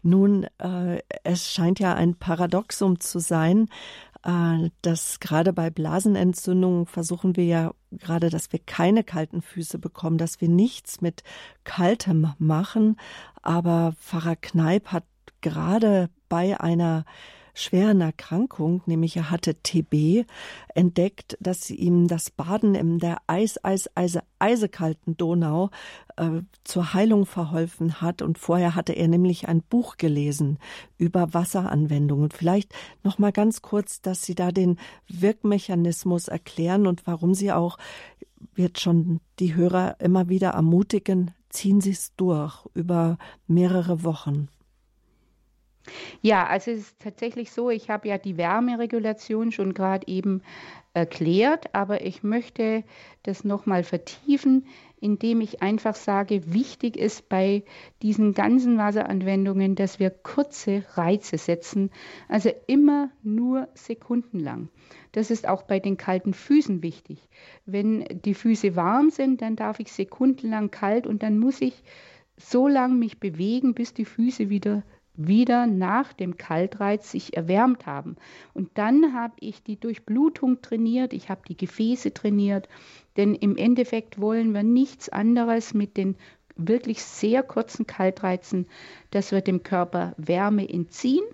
[0.03, 3.69] Nun, äh, es scheint ja ein Paradoxum zu sein,
[4.25, 10.19] äh, dass gerade bei Blasenentzündungen versuchen wir ja gerade, dass wir keine kalten Füße bekommen,
[10.19, 11.23] dass wir nichts mit
[11.65, 12.97] Kaltem machen.
[13.43, 15.05] Aber Pfarrer Kneip hat
[15.41, 17.05] gerade bei einer
[17.55, 20.27] schweren Erkrankung, nämlich er hatte TB,
[20.75, 25.71] entdeckt, dass ihm das Baden in der eis, eis, eis, eisekalten Donau
[26.17, 28.23] äh, zur Heilung verholfen hat.
[28.23, 30.59] Und vorher hatte er nämlich ein Buch gelesen
[30.99, 32.31] über Wasseranwendungen.
[32.31, 37.79] Vielleicht noch mal ganz kurz, dass Sie da den Wirkmechanismus erklären und warum Sie auch
[38.55, 44.49] wird schon die Hörer immer wieder ermutigen, ziehen Sie es durch über mehrere Wochen.
[46.23, 50.43] Ja, also es ist tatsächlich so, ich habe ja die Wärmeregulation schon gerade eben
[50.93, 52.83] erklärt, aber ich möchte
[53.23, 54.67] das nochmal vertiefen,
[55.01, 57.63] indem ich einfach sage, wichtig ist bei
[58.03, 61.91] diesen ganzen Wasseranwendungen, dass wir kurze Reize setzen,
[62.29, 64.69] also immer nur sekundenlang.
[65.13, 67.19] Das ist auch bei den kalten Füßen wichtig.
[67.67, 71.83] Wenn die Füße warm sind, dann darf ich sekundenlang kalt und dann muss ich
[72.37, 74.83] so lange mich bewegen, bis die Füße wieder
[75.27, 78.17] wieder nach dem Kaltreiz sich erwärmt haben.
[78.55, 82.69] Und dann habe ich die Durchblutung trainiert, ich habe die Gefäße trainiert,
[83.17, 86.17] denn im Endeffekt wollen wir nichts anderes mit den
[86.57, 88.67] wirklich sehr kurzen Kaltreizen,
[89.11, 91.25] dass wir dem Körper Wärme entziehen.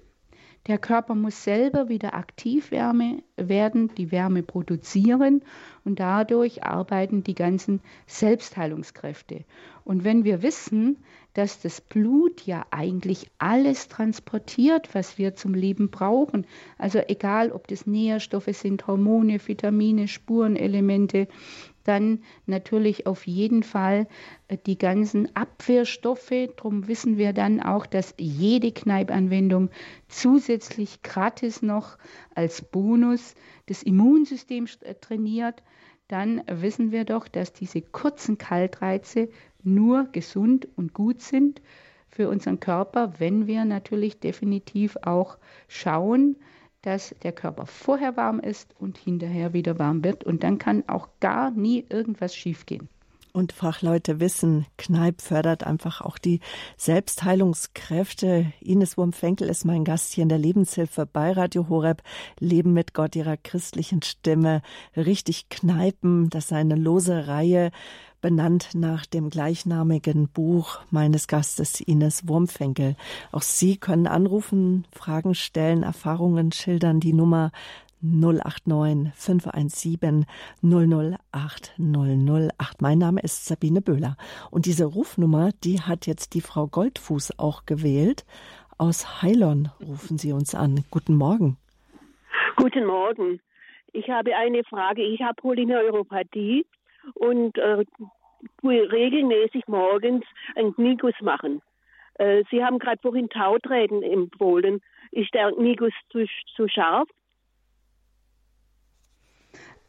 [0.67, 5.43] Der Körper muss selber wieder aktiv Wärme werden, die Wärme produzieren
[5.85, 9.45] und dadurch arbeiten die ganzen Selbstheilungskräfte.
[9.85, 10.97] Und wenn wir wissen,
[11.37, 16.47] dass das Blut ja eigentlich alles transportiert, was wir zum Leben brauchen.
[16.79, 21.29] Also egal, ob das Nährstoffe sind, Hormone, Vitamine, Spurenelemente,
[21.85, 24.09] dann natürlich auf jeden Fall
[24.49, 26.33] äh, die ganzen Abwehrstoffe.
[26.57, 29.71] Darum wissen wir dann auch, dass jede Kneipanwendung
[30.09, 31.99] zusätzlich gratis noch
[32.35, 33.35] als Bonus
[33.67, 35.63] das Immunsystem äh, trainiert.
[36.09, 39.29] Dann wissen wir doch, dass diese kurzen Kaltreize
[39.67, 41.61] nur gesund und gut sind
[42.09, 45.37] für unseren Körper, wenn wir natürlich definitiv auch
[45.69, 46.37] schauen,
[46.83, 50.25] dass der Körper vorher warm ist und hinterher wieder warm wird.
[50.25, 52.89] Und dann kann auch gar nie irgendwas schiefgehen.
[53.37, 56.41] Und Fachleute wissen, Kneipp fördert einfach auch die
[56.79, 58.51] Selbstheilungskräfte.
[58.61, 62.03] Ines Wurmfenkel ist mein Gast hier in der Lebenshilfe bei Radio Horeb.
[62.41, 64.63] Leben mit Gott ihrer christlichen Stimme.
[64.97, 67.73] Richtig Kneipen, das ist eine lose Reihe
[68.23, 72.97] benannt nach dem gleichnamigen Buch meines Gastes Ines Wurmfenkel.
[73.31, 76.99] Auch Sie können anrufen, Fragen stellen, Erfahrungen schildern.
[76.99, 77.53] Die Nummer
[78.13, 80.27] 089 517
[80.63, 82.83] 008 008.
[82.83, 84.17] Mein Name ist Sabine Böhler.
[84.51, 88.25] Und diese Rufnummer, die hat jetzt die Frau Goldfuß auch gewählt.
[88.79, 90.85] Aus Heilon rufen Sie uns an.
[90.91, 91.57] Guten Morgen.
[92.57, 93.41] Guten Morgen.
[93.93, 95.03] Ich habe eine Frage.
[95.03, 96.67] Ich habe Polyneuropathie
[97.15, 97.85] und äh,
[98.63, 101.63] regelmäßig morgens einen Knieguss machen.
[102.19, 104.81] Äh, Sie haben gerade vorhin Tautreten empfohlen.
[105.11, 107.09] Ist der Knieguss zu, zu scharf?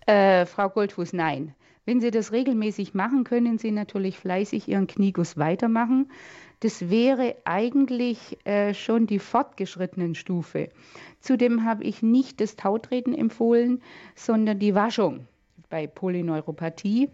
[0.08, 1.54] Äh, Frau Goldfuß, nein.
[1.86, 6.10] Wenn Sie das regelmäßig machen, können Sie natürlich fleißig Ihren Knieguss weitermachen.
[6.62, 10.70] Das wäre eigentlich äh, schon die fortgeschrittenen Stufe.
[11.20, 13.82] Zudem habe ich nicht das Tautreten empfohlen,
[14.16, 15.28] sondern die Waschung
[15.70, 17.10] bei Polyneuropathie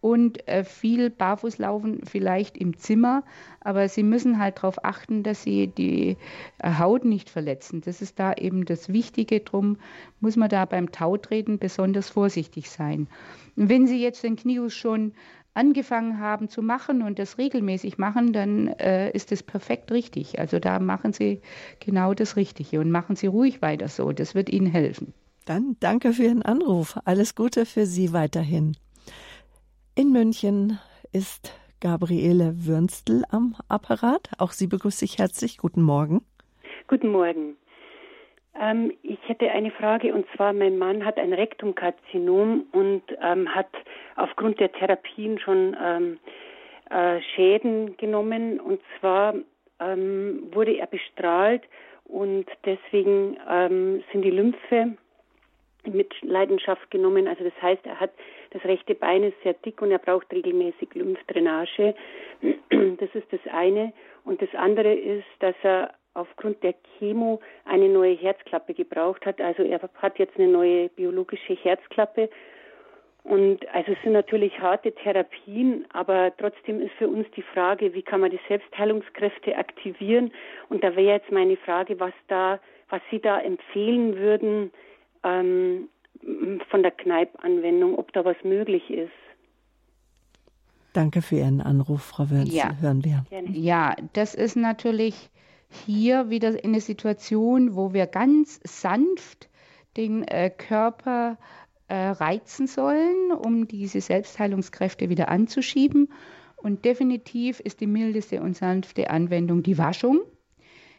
[0.00, 3.24] und äh, viel Barfußlaufen vielleicht im Zimmer,
[3.60, 6.16] aber Sie müssen halt darauf achten, dass Sie die
[6.58, 7.80] äh, Haut nicht verletzen.
[7.80, 9.40] Das ist da eben das Wichtige.
[9.40, 9.78] Drum
[10.20, 13.08] muss man da beim Tautreten besonders vorsichtig sein.
[13.56, 15.12] Und wenn Sie jetzt den Knius schon
[15.54, 20.38] angefangen haben zu machen und das regelmäßig machen, dann äh, ist es perfekt richtig.
[20.38, 21.40] Also da machen Sie
[21.80, 24.12] genau das Richtige und machen Sie ruhig weiter so.
[24.12, 25.12] Das wird Ihnen helfen.
[25.48, 26.98] Dann danke für Ihren Anruf.
[27.06, 28.76] Alles Gute für Sie weiterhin.
[29.96, 30.78] In München
[31.10, 34.28] ist Gabriele Würnstel am Apparat.
[34.36, 35.56] Auch Sie begrüße ich herzlich.
[35.56, 36.20] Guten Morgen.
[36.86, 37.56] Guten Morgen.
[38.60, 43.70] Ähm, ich hätte eine Frage und zwar, mein Mann hat ein Rektumkarzinom und ähm, hat
[44.16, 46.18] aufgrund der Therapien schon ähm,
[46.90, 49.34] äh, Schäden genommen und zwar
[49.80, 51.62] ähm, wurde er bestrahlt
[52.04, 54.98] und deswegen ähm, sind die Lymphe
[55.84, 57.28] mit Leidenschaft genommen.
[57.28, 58.10] Also das heißt, er hat
[58.50, 61.94] das rechte Bein ist sehr dick und er braucht regelmäßig Lymphdrainage.
[62.98, 63.92] Das ist das eine.
[64.24, 69.40] Und das andere ist, dass er aufgrund der Chemo eine neue Herzklappe gebraucht hat.
[69.40, 72.28] Also er hat jetzt eine neue biologische Herzklappe.
[73.24, 78.02] Und also es sind natürlich harte Therapien, aber trotzdem ist für uns die Frage, wie
[78.02, 80.32] kann man die Selbstheilungskräfte aktivieren?
[80.68, 84.72] Und da wäre jetzt meine Frage, was da, was Sie da empfehlen würden,
[85.24, 85.88] ähm,
[86.70, 89.12] von der Kneipp-Anwendung, ob da was möglich ist.
[90.92, 92.52] Danke für Ihren Anruf, Frau Wörns.
[92.52, 92.76] Ja.
[92.80, 93.24] Hören wir.
[93.52, 95.30] Ja, das ist natürlich
[95.86, 99.48] hier wieder in eine Situation, wo wir ganz sanft
[99.96, 101.38] den äh, Körper
[101.88, 106.12] äh, reizen sollen, um diese Selbstheilungskräfte wieder anzuschieben.
[106.56, 110.20] Und definitiv ist die mildeste und sanfte Anwendung die Waschung.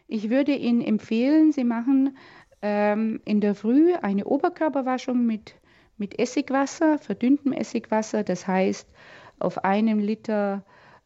[0.08, 2.18] Ich würde Ihnen empfehlen, Sie machen
[2.62, 5.56] ähm, in der Früh eine Oberkörperwaschung mit,
[5.98, 8.24] mit Essigwasser, verdünntem Essigwasser.
[8.24, 8.88] Das heißt,
[9.40, 10.64] auf einem Liter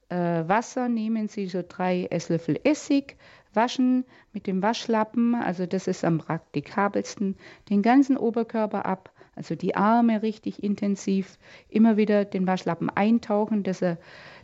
[0.09, 0.15] äh,
[0.47, 3.17] Wasser nehmen Sie so drei Esslöffel Essig,
[3.53, 7.35] waschen mit dem Waschlappen, also das ist am praktikabelsten,
[7.69, 11.37] den ganzen Oberkörper ab, also die Arme richtig intensiv,
[11.69, 13.97] immer wieder den Waschlappen eintauchen, dass er,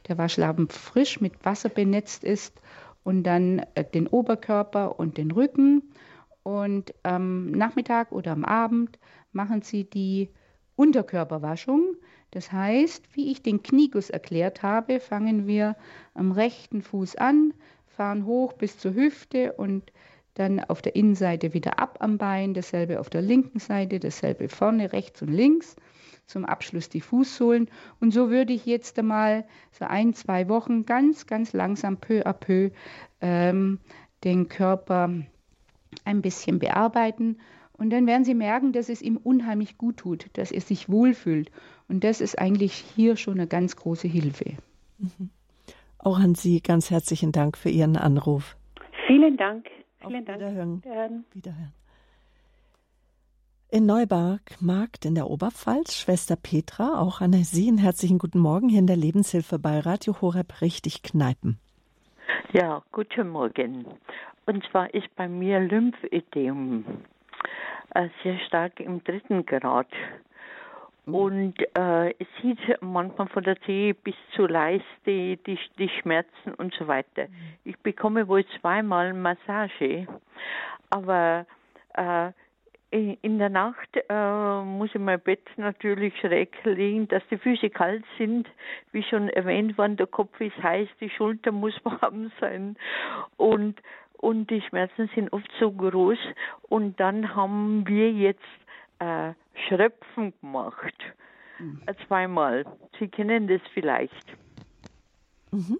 [0.08, 2.60] der Waschlappen frisch mit Wasser benetzt ist
[3.04, 5.84] und dann äh, den Oberkörper und den Rücken.
[6.44, 9.00] Und am Nachmittag oder am Abend
[9.32, 10.30] machen Sie die
[10.76, 11.96] Unterkörperwaschung.
[12.32, 15.76] Das heißt, wie ich den Knieguss erklärt habe, fangen wir
[16.14, 17.54] am rechten Fuß an,
[17.88, 19.92] fahren hoch bis zur Hüfte und
[20.36, 24.94] dann auf der Innenseite wieder ab am Bein, dasselbe auf der linken Seite, dasselbe vorne,
[24.94, 25.76] rechts und links.
[26.28, 27.70] Zum Abschluss die Fußsohlen.
[28.00, 32.34] Und so würde ich jetzt einmal so ein, zwei Wochen ganz, ganz langsam peu à
[32.34, 32.70] peu
[33.20, 33.80] ähm,
[34.24, 35.10] den Körper
[36.06, 37.40] ein bisschen bearbeiten.
[37.74, 41.52] Und dann werden Sie merken, dass es ihm unheimlich gut tut, dass er sich wohlfühlt.
[41.88, 44.58] Und das ist eigentlich hier schon eine ganz große Hilfe.
[44.98, 45.30] Mhm.
[45.98, 48.56] Auch an Sie ganz herzlichen Dank für Ihren Anruf.
[49.08, 49.68] Vielen Dank.
[50.02, 50.40] Vielen Auf Dank.
[50.40, 50.84] Wiederhören.
[50.84, 51.26] Wiederhören.
[51.34, 51.74] Wiederhören.
[53.72, 58.68] In Neubark, Markt in der Oberpfalz, Schwester Petra, auch an Sie einen herzlichen guten Morgen
[58.68, 61.60] hier in der Lebenshilfe bei Radio Horeb richtig Kneipen.
[62.52, 63.86] Ja, guten Morgen.
[64.50, 66.84] Und zwar ist bei mir Lymphödem
[67.94, 69.92] äh, sehr stark im dritten Grad.
[71.06, 71.14] Mhm.
[71.14, 76.74] Und äh, es sieht manchmal von der Zehe bis zur Leiste die, die Schmerzen und
[76.74, 77.28] so weiter.
[77.28, 77.36] Mhm.
[77.64, 80.08] Ich bekomme wohl zweimal Massage,
[80.90, 81.46] aber
[81.94, 82.32] äh,
[82.92, 88.04] in der Nacht äh, muss ich mein Bett natürlich schräg legen, dass die Füße kalt
[88.18, 88.50] sind.
[88.94, 92.78] Wie schon erwähnt worden, der Kopf ist heiß, die Schulter muss warm sein.
[93.38, 93.80] Und,
[94.20, 96.18] und die Schmerzen sind oft so groß.
[96.64, 98.40] Und dann haben wir jetzt
[99.00, 99.34] äh,
[99.68, 100.96] Schröpfen gemacht.
[101.58, 101.82] Mhm.
[102.08, 102.66] Zweimal.
[103.00, 104.26] Sie kennen das vielleicht.
[105.52, 105.80] Mhm.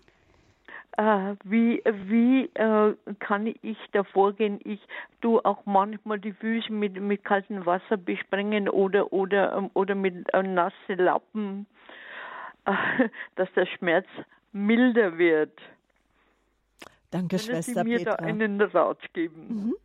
[0.98, 4.60] Äh, wie wie äh, kann ich da vorgehen?
[4.64, 4.82] Ich
[5.22, 10.34] tue auch manchmal die Füße mit, mit kaltem Wasser besprengen oder oder ähm, oder mit
[10.34, 11.68] äh, nassen Lappen,
[12.66, 14.08] äh, dass der Schmerz
[14.52, 15.58] milder wird.
[17.12, 18.18] Danke, Können Schwester Sie mir Petra.
[18.18, 19.48] da einen Rat geben?
[19.48, 19.76] Mhm.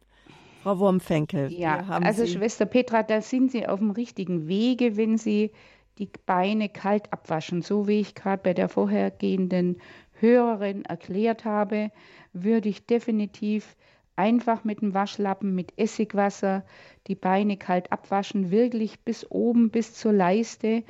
[0.63, 1.53] Frau Wurmfenkel.
[1.53, 5.53] Ja, also Sie Schwester Petra, da sind Sie auf dem richtigen Wege, wenn Sie
[5.99, 7.63] die Beine kalt abwaschen.
[7.63, 9.79] So wie ich gerade bei der vorhergehenden
[10.21, 11.91] Hörerin erklärt habe,
[12.33, 13.77] würde ich definitiv
[14.17, 16.65] einfach mit dem Waschlappen mit Essigwasser
[17.09, 20.85] die Beine kalt abwaschen, wirklich bis oben, bis zur Leiste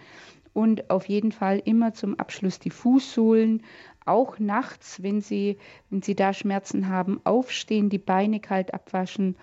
[0.52, 3.62] und auf jeden Fall immer zum Abschluss die Fußsohlen,
[4.04, 5.58] auch nachts, wenn Sie,
[5.90, 9.36] wenn Sie da Schmerzen haben, aufstehen, die Beine kalt abwaschen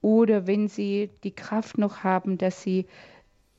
[0.00, 2.86] oder wenn Sie die Kraft noch haben, dass Sie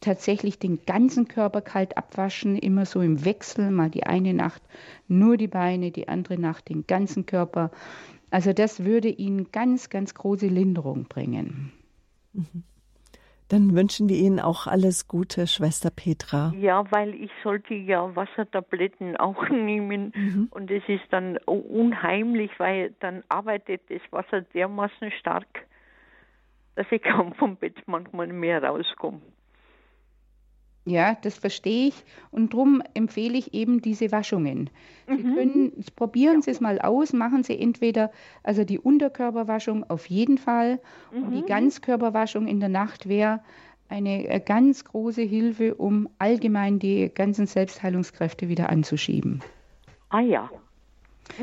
[0.02, 4.62] tatsächlich den ganzen Körper kalt abwaschen, immer so im Wechsel, mal die eine Nacht
[5.08, 7.72] nur die Beine, die andere Nacht den ganzen Körper.
[8.30, 11.72] Also das würde Ihnen ganz, ganz große Linderung bringen.
[12.34, 12.64] Mhm.
[13.50, 16.54] Dann wünschen wir Ihnen auch alles Gute, Schwester Petra.
[16.58, 20.48] Ja, weil ich sollte ja Wassertabletten auch nehmen mhm.
[20.52, 25.68] und es ist dann unheimlich, weil dann arbeitet das Wasser dermaßen stark,
[26.76, 29.22] dass ich kaum vom Bett manchmal mehr rauskomme.
[30.86, 34.70] Ja, das verstehe ich und darum empfehle ich eben diese Waschungen.
[35.08, 35.36] Sie mhm.
[35.36, 36.42] können, probieren ja.
[36.42, 38.12] Sie es mal aus, machen Sie entweder
[38.44, 40.80] also die Unterkörperwaschung auf jeden Fall
[41.14, 41.24] mhm.
[41.24, 41.46] und die mhm.
[41.46, 43.42] Ganzkörperwaschung in der Nacht wäre
[43.88, 49.42] eine äh, ganz große Hilfe, um allgemein die ganzen Selbstheilungskräfte wieder anzuschieben.
[50.10, 50.50] Ah ja,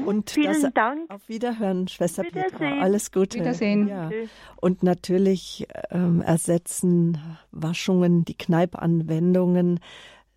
[0.05, 1.11] und Vielen das, Dank.
[1.11, 2.81] Auf Wiederhören, Schwester Petra.
[2.81, 3.39] Alles Gute.
[3.39, 3.89] Wiedersehen.
[3.89, 4.11] Ja.
[4.57, 7.19] Und natürlich ähm, ersetzen
[7.51, 9.81] Waschungen, die Kneipanwendungen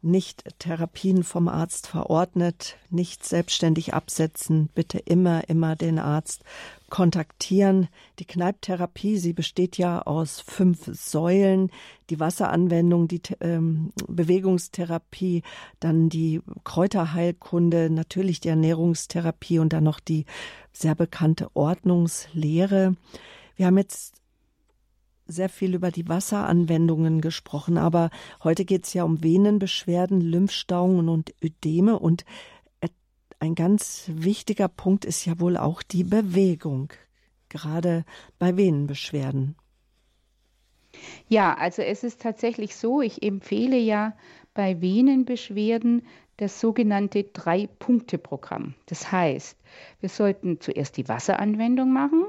[0.04, 6.44] nicht Therapien vom Arzt verordnet, nicht selbstständig absetzen, bitte immer, immer den Arzt
[6.94, 7.88] kontaktieren.
[8.20, 11.72] Die Kneiptherapie, sie besteht ja aus fünf Säulen.
[12.12, 15.42] Die Wasseranwendung, die ähm, Bewegungstherapie,
[15.80, 20.26] dann die Kräuterheilkunde, natürlich die Ernährungstherapie und dann noch die
[20.72, 22.96] sehr bekannte Ordnungslehre.
[23.56, 24.14] Wir haben jetzt
[25.26, 28.12] sehr viel über die Wasseranwendungen gesprochen, aber
[28.44, 32.24] heute geht es ja um Venenbeschwerden, Lymphstauungen und Ödeme und
[33.44, 36.94] ein ganz wichtiger Punkt ist ja wohl auch die Bewegung.
[37.50, 38.06] gerade
[38.40, 39.56] bei Venenbeschwerden?
[41.28, 44.16] Ja, also es ist tatsächlich so, ich empfehle ja
[44.54, 46.04] bei Venenbeschwerden
[46.38, 48.76] das sogenannte Drei-Punkte-Programm.
[48.86, 49.60] Das heißt,
[50.00, 52.24] wir sollten zuerst die Wasseranwendung machen,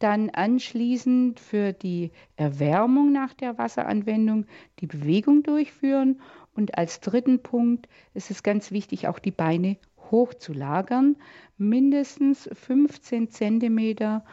[0.00, 4.46] dann anschließend für die Erwärmung nach der Wasseranwendung
[4.80, 6.20] die Bewegung durchführen
[6.58, 9.76] und als dritten Punkt ist es ganz wichtig, auch die Beine
[10.10, 11.16] hochzulagern,
[11.56, 14.24] mindestens 15 Zentimeter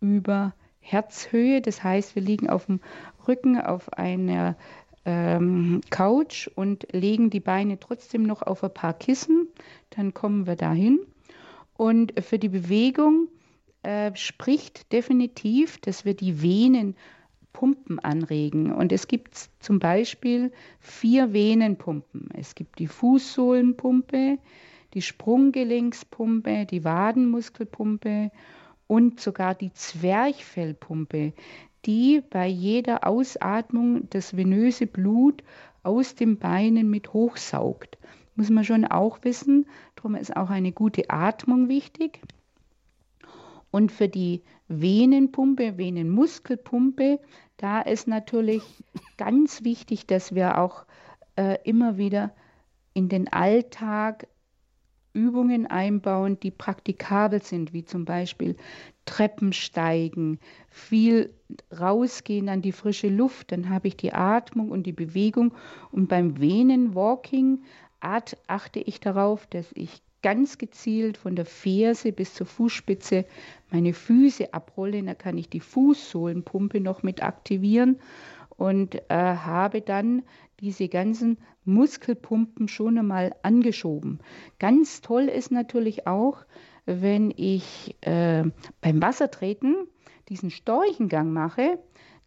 [0.00, 1.60] über Herzhöhe.
[1.60, 2.80] Das heißt, wir liegen auf dem
[3.28, 4.56] Rücken auf einer
[5.04, 9.48] ähm, Couch und legen die Beine trotzdem noch auf ein paar Kissen.
[9.90, 11.00] Dann kommen wir dahin.
[11.76, 13.28] Und für die Bewegung
[13.82, 16.96] äh, spricht definitiv, dass wir die Venen
[17.52, 18.72] Pumpen anregen.
[18.72, 22.28] Und es gibt zum Beispiel vier Venenpumpen.
[22.34, 24.38] Es gibt die Fußsohlenpumpe,
[24.94, 28.30] die Sprunggelenkspumpe, die Wadenmuskelpumpe
[28.86, 31.32] und sogar die Zwerchfellpumpe,
[31.86, 35.42] die bei jeder Ausatmung das venöse Blut
[35.82, 37.98] aus den Beinen mit hochsaugt.
[38.34, 39.66] Muss man schon auch wissen,
[39.96, 42.20] darum ist auch eine gute Atmung wichtig.
[43.70, 47.20] Und für die Venenpumpe, Venenmuskelpumpe,
[47.56, 48.62] da ist natürlich
[49.16, 50.84] ganz wichtig, dass wir auch
[51.36, 52.32] äh, immer wieder
[52.94, 54.26] in den Alltag
[55.12, 58.56] Übungen einbauen, die praktikabel sind, wie zum Beispiel
[59.06, 60.38] Treppensteigen,
[60.68, 61.34] viel
[61.78, 65.52] rausgehen an die frische Luft, dann habe ich die Atmung und die Bewegung.
[65.90, 67.62] Und beim Venenwalking
[68.00, 73.24] achte ich darauf, dass ich ganz gezielt von der Ferse bis zur Fußspitze
[73.70, 75.02] meine Füße abrolle.
[75.02, 77.98] Da kann ich die Fußsohlenpumpe noch mit aktivieren
[78.56, 80.22] und äh, habe dann
[80.60, 84.20] diese ganzen Muskelpumpen schon einmal angeschoben.
[84.58, 86.44] Ganz toll ist natürlich auch,
[86.86, 88.44] wenn ich äh,
[88.80, 89.86] beim Wassertreten
[90.28, 91.78] diesen Storchengang mache,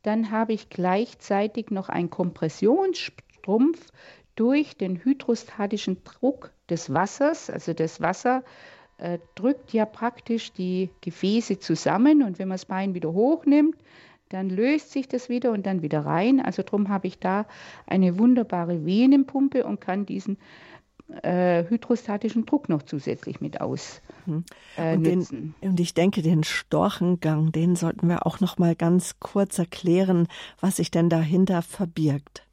[0.03, 3.87] dann habe ich gleichzeitig noch einen Kompressionsstrumpf
[4.35, 7.49] durch den hydrostatischen Druck des Wassers.
[7.49, 8.43] Also das Wasser
[8.97, 13.77] äh, drückt ja praktisch die Gefäße zusammen und wenn man das Bein wieder hochnimmt,
[14.33, 16.39] dann löst sich das wieder und dann wieder rein.
[16.39, 17.45] Also darum habe ich da
[17.85, 20.37] eine wunderbare Venenpumpe und kann diesen
[21.21, 24.01] äh, hydrostatischen Druck noch zusätzlich mit aus.
[24.25, 24.45] Mhm.
[24.77, 29.19] Äh, und, den, und, ich denke, den Storchengang, den sollten wir auch noch mal ganz
[29.19, 30.27] kurz erklären,
[30.59, 32.47] was sich denn dahinter verbirgt.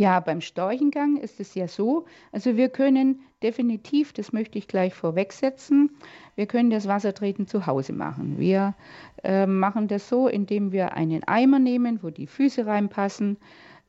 [0.00, 4.94] Ja, beim Storchengang ist es ja so, also wir können definitiv, das möchte ich gleich
[4.94, 5.90] vorwegsetzen,
[6.36, 8.38] wir können das Wassertreten zu Hause machen.
[8.38, 8.74] Wir
[9.22, 13.36] äh, machen das so, indem wir einen Eimer nehmen, wo die Füße reinpassen.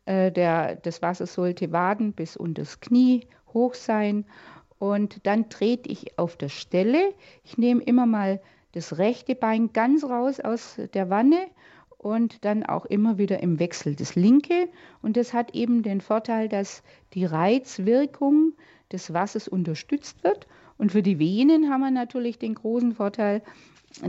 [0.04, 4.26] Äh, der, das Wasser sollte waden bis unter das Knie hoch sein.
[4.80, 7.14] Und dann trete ich auf der Stelle.
[7.46, 8.42] Ich nehme immer mal
[8.74, 11.48] das rechte Bein ganz raus aus der Wanne
[12.02, 14.70] und dann auch immer wieder im Wechsel das linke.
[15.04, 16.82] Und das hat eben den Vorteil, dass
[17.14, 18.54] die Reizwirkung
[18.92, 20.48] des Wassers unterstützt wird.
[20.80, 23.44] Und für die Venen haben wir natürlich den großen Vorteil,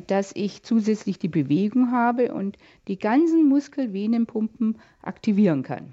[0.06, 2.56] dass ich zusätzlich die Bewegung habe und
[2.88, 5.92] die ganzen Muskelvenenpumpen aktivieren kann.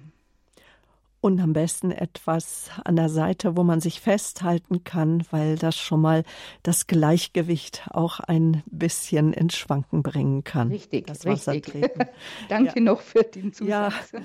[1.22, 6.00] Und am besten etwas an der Seite, wo man sich festhalten kann, weil das schon
[6.00, 6.24] mal
[6.64, 10.70] das Gleichgewicht auch ein bisschen ins Schwanken bringen kann.
[10.70, 11.74] Richtig, das richtig.
[12.50, 12.82] Danke ja.
[12.82, 14.14] noch für den Zusatz.
[14.14, 14.20] Ja.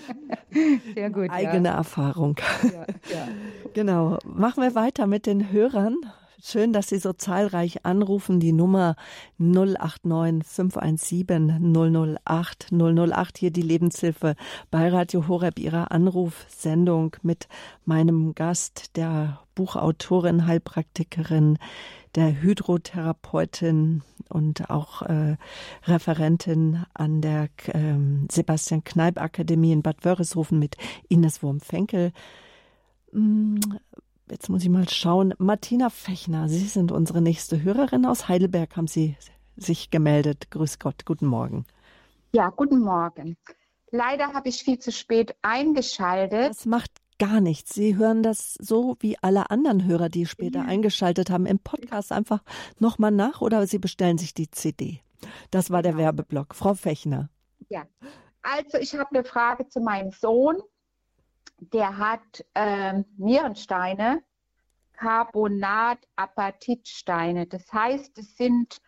[0.94, 1.30] Sehr gut.
[1.30, 1.74] Eigene ja.
[1.74, 2.36] Erfahrung.
[2.62, 2.86] Ja.
[3.74, 4.18] Genau.
[4.24, 5.96] Machen wir weiter mit den Hörern.
[6.42, 8.40] Schön, dass Sie so zahlreich anrufen.
[8.40, 8.96] Die Nummer
[9.38, 11.72] 089 517
[12.24, 13.38] 008 008.
[13.38, 14.34] Hier die Lebenshilfe
[14.70, 17.48] bei Radio Horeb, Ihrer Anrufsendung mit
[17.84, 21.58] meinem Gast, der Buchautorin, Heilpraktikerin,
[22.14, 25.36] der Hydrotherapeutin und auch äh,
[25.84, 27.94] Referentin an der äh,
[28.30, 30.76] Sebastian Kneip Akademie in Bad Wörishofen mit
[31.08, 32.12] Ines Wurm-Fenkel.
[34.30, 35.34] Jetzt muss ich mal schauen.
[35.38, 39.16] Martina Fechner, Sie sind unsere nächste Hörerin aus Heidelberg, haben Sie
[39.56, 40.50] sich gemeldet.
[40.50, 41.66] Grüß Gott, guten Morgen.
[42.32, 43.36] Ja, guten Morgen.
[43.90, 46.50] Leider habe ich viel zu spät eingeschaltet.
[46.50, 47.74] Das macht gar nichts.
[47.74, 50.64] Sie hören das so wie alle anderen Hörer, die später ja.
[50.64, 52.42] eingeschaltet haben, im Podcast einfach
[52.78, 55.00] nochmal nach oder Sie bestellen sich die CD.
[55.50, 56.04] Das war der genau.
[56.04, 56.54] Werbeblock.
[56.54, 57.28] Frau Fechner.
[57.68, 57.84] Ja,
[58.42, 60.56] also ich habe eine Frage zu meinem Sohn
[61.58, 64.22] der hat ähm, Nierensteine,
[64.94, 67.46] Carbonat-Apatitsteine.
[67.46, 68.80] Das heißt, es sind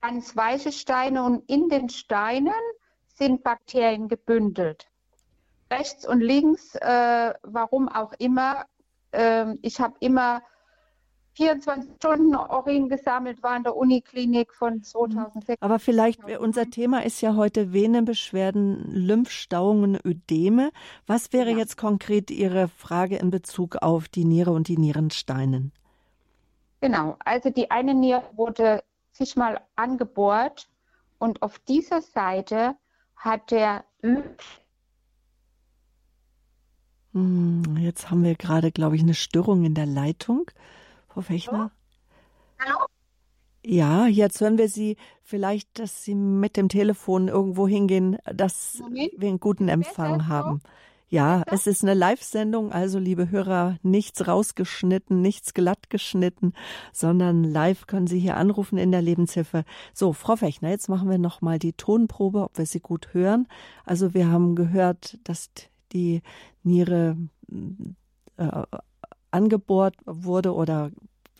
[0.00, 2.52] ganz weiche Steine und in den Steinen
[3.08, 4.88] sind Bakterien gebündelt.
[5.70, 8.66] Rechts und links, äh, warum auch immer,
[9.12, 10.42] äh, ich habe immer
[11.38, 15.62] 24 Stunden Urin gesammelt war in der Uniklinik von 2006.
[15.62, 20.72] Aber vielleicht, unser Thema ist ja heute Venenbeschwerden, Lymphstauungen, Ödeme.
[21.06, 21.58] Was wäre ja.
[21.58, 25.70] jetzt konkret Ihre Frage in Bezug auf die Niere und die Nierensteinen?
[26.80, 28.82] Genau, also die eine Niere wurde
[29.12, 30.68] sich mal angebohrt
[31.18, 32.74] und auf dieser Seite
[33.14, 33.84] hat der
[37.12, 40.50] hm, Jetzt haben wir gerade, glaube ich, eine Störung in der Leitung.
[41.18, 41.72] Frau Fechner?
[42.60, 42.86] Hallo?
[43.66, 49.10] Ja, jetzt hören wir Sie vielleicht, dass Sie mit dem Telefon irgendwo hingehen, dass Moment.
[49.16, 50.60] wir einen guten Empfang haben.
[51.08, 56.52] Ja, es ist eine Live-Sendung, also liebe Hörer, nichts rausgeschnitten, nichts glatt geschnitten,
[56.92, 59.64] sondern live können Sie hier anrufen in der Lebenshilfe.
[59.92, 63.48] So, Frau Fechner, jetzt machen wir nochmal die Tonprobe, ob wir Sie gut hören.
[63.84, 65.50] Also wir haben gehört, dass
[65.90, 66.22] die
[66.62, 67.16] Niere
[68.36, 68.62] äh,
[69.30, 70.90] angebohrt wurde oder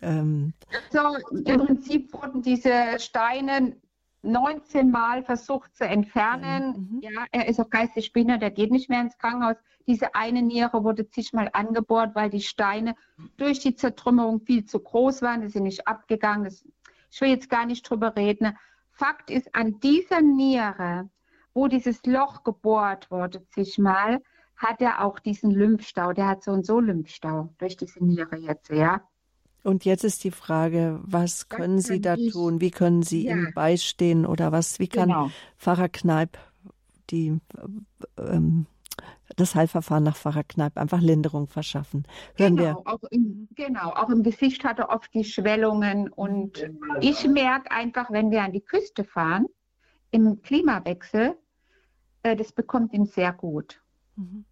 [0.02, 0.52] ähm
[0.92, 3.76] also im Prinzip wurden diese Steine
[4.22, 6.90] 19 Mal versucht zu entfernen.
[6.90, 7.00] Mhm.
[7.02, 9.56] Ja, er ist auch geistig behindert, der geht nicht mehr ins Krankenhaus.
[9.86, 12.94] Diese eine Niere wurde zigmal angebohrt, weil die Steine
[13.36, 15.40] durch die Zertrümmerung viel zu groß waren.
[15.40, 16.44] Die sind nicht abgegangen.
[16.44, 16.64] Das,
[17.10, 18.56] ich will jetzt gar nicht drüber reden.
[18.90, 21.08] Fakt ist, an dieser Niere,
[21.54, 24.20] wo dieses Loch gebohrt wurde, zigmal,
[24.58, 26.12] hat er auch diesen Lymphstau.
[26.12, 29.00] Der hat so und so Lymphstau durch diese Niere jetzt, ja.
[29.62, 32.60] Und jetzt ist die Frage, was können das Sie da ich, tun?
[32.60, 33.36] Wie können Sie ja.
[33.36, 34.78] ihm beistehen oder was?
[34.78, 35.30] Wie kann genau.
[35.56, 36.38] Pfarrer Kneip
[37.10, 37.38] die,
[38.16, 38.66] ähm,
[39.36, 42.04] das Heilverfahren nach Pfarrer Kneip einfach Linderung verschaffen?
[42.36, 42.92] Hören genau, wir.
[42.92, 46.68] Auch im, genau, auch im Gesicht hat er oft die Schwellungen und
[47.00, 49.46] ich merke einfach, wenn wir an die Küste fahren,
[50.10, 51.36] im Klimawechsel,
[52.22, 53.80] äh, das bekommt ihn sehr gut.
[54.16, 54.44] Mhm.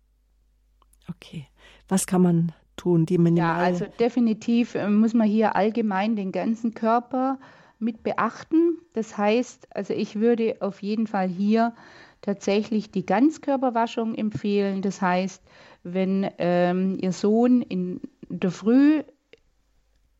[1.08, 1.46] Okay.
[1.88, 3.46] Was kann man tun, die minimal?
[3.46, 7.38] Ja, also definitiv äh, muss man hier allgemein den ganzen Körper
[7.78, 8.78] mit beachten.
[8.92, 11.74] Das heißt, also ich würde auf jeden Fall hier
[12.22, 14.82] tatsächlich die Ganzkörperwaschung empfehlen.
[14.82, 15.42] Das heißt,
[15.82, 19.02] wenn ähm, Ihr Sohn in der Früh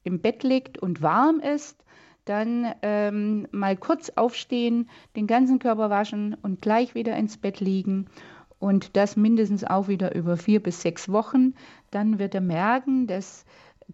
[0.05, 1.83] im Bett liegt und warm ist,
[2.25, 8.07] dann ähm, mal kurz aufstehen, den ganzen Körper waschen und gleich wieder ins Bett liegen
[8.59, 11.55] und das mindestens auch wieder über vier bis sechs Wochen,
[11.91, 13.45] dann wird er merken, dass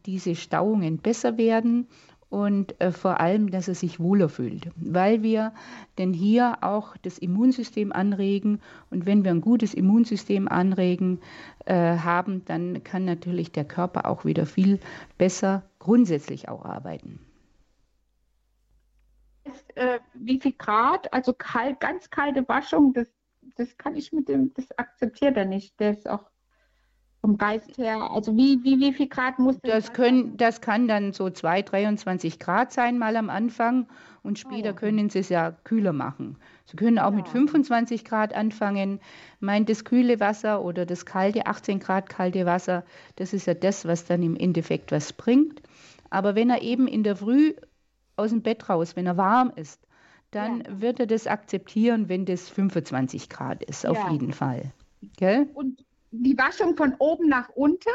[0.06, 1.86] diese Stauungen besser werden
[2.32, 5.52] und äh, vor allem, dass er sich wohler fühlt, weil wir
[5.98, 8.60] denn hier auch das Immunsystem anregen
[8.90, 11.20] und wenn wir ein gutes Immunsystem anregen
[11.66, 14.80] äh, haben, dann kann natürlich der Körper auch wieder viel
[15.18, 17.20] besser grundsätzlich auch arbeiten.
[19.74, 23.08] Äh, wie viel Grad, also kalt, ganz kalte Waschung, das
[23.56, 25.78] das kann ich mit dem, das akzeptiert er nicht.
[25.80, 26.30] Der ist auch
[27.22, 29.70] vom Geist her, also wie, wie, wie viel Grad muss das?
[29.70, 33.86] Das, können, das kann dann so 2, 23 Grad sein, mal am Anfang.
[34.24, 36.36] Und später oh, können Sie es ja kühler machen.
[36.64, 37.16] Sie können auch ja.
[37.16, 39.00] mit 25 Grad anfangen.
[39.38, 42.84] Meint das kühle Wasser oder das kalte, 18 Grad kalte Wasser,
[43.16, 45.62] das ist ja das, was dann im Endeffekt was bringt.
[46.10, 47.54] Aber wenn er eben in der Früh
[48.16, 49.86] aus dem Bett raus, wenn er warm ist,
[50.32, 50.80] dann ja.
[50.80, 54.10] wird er das akzeptieren, wenn das 25 Grad ist, auf ja.
[54.10, 54.72] jeden Fall.
[55.16, 55.48] Gell?
[55.54, 57.90] Und die Waschung von oben nach unten?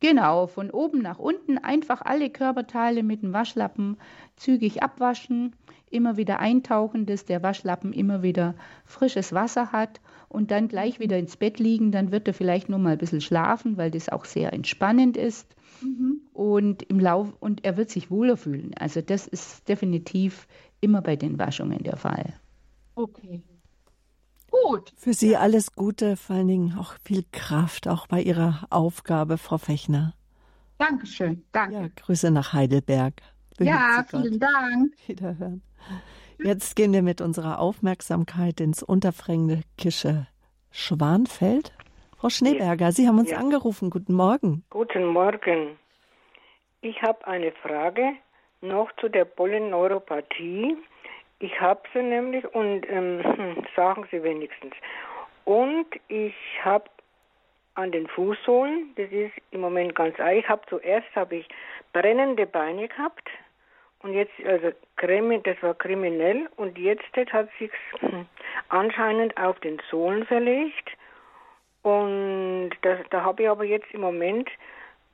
[0.00, 3.96] Genau, von oben nach unten einfach alle Körperteile mit dem Waschlappen
[4.36, 5.56] zügig abwaschen,
[5.90, 8.54] immer wieder eintauchen, dass der Waschlappen immer wieder
[8.84, 11.92] frisches Wasser hat und dann gleich wieder ins Bett liegen.
[11.92, 15.56] Dann wird er vielleicht nur mal ein bisschen schlafen, weil das auch sehr entspannend ist.
[15.80, 16.20] Mhm.
[16.34, 18.72] Und im Lauf und er wird sich wohler fühlen.
[18.78, 20.46] Also das ist definitiv
[20.80, 22.34] immer bei den Waschungen der Fall.
[22.94, 23.42] Okay.
[24.50, 24.92] Gut.
[24.96, 29.58] Für Sie alles Gute, vor allen Dingen auch viel Kraft, auch bei Ihrer Aufgabe, Frau
[29.58, 30.14] Fechner.
[30.78, 31.74] Dankeschön, danke.
[31.74, 33.14] Ja, Grüße nach Heidelberg.
[33.56, 34.92] Behüt ja, vielen Dank.
[35.06, 35.62] Wiederhören.
[36.42, 40.26] Jetzt gehen wir mit unserer Aufmerksamkeit ins unterfränkische
[40.70, 41.72] Schwanfeld.
[42.18, 43.38] Frau Schneeberger, Sie haben uns ja.
[43.38, 43.90] angerufen.
[43.90, 44.64] Guten Morgen.
[44.70, 45.78] Guten Morgen.
[46.82, 48.12] Ich habe eine Frage
[48.68, 50.76] noch zu der Polyneuropathie.
[51.38, 54.74] Ich habe sie nämlich und ähm, sagen Sie wenigstens.
[55.44, 56.84] Und ich habe
[57.74, 61.48] an den Fußsohlen, das ist im Moment ganz ehrlich, ich habe zuerst habe ich
[61.92, 63.28] brennende Beine gehabt
[64.00, 67.70] und jetzt also das war kriminell und jetzt hat sich
[68.70, 70.90] anscheinend auf den Sohlen verlegt
[71.82, 74.48] und das, da habe ich aber jetzt im Moment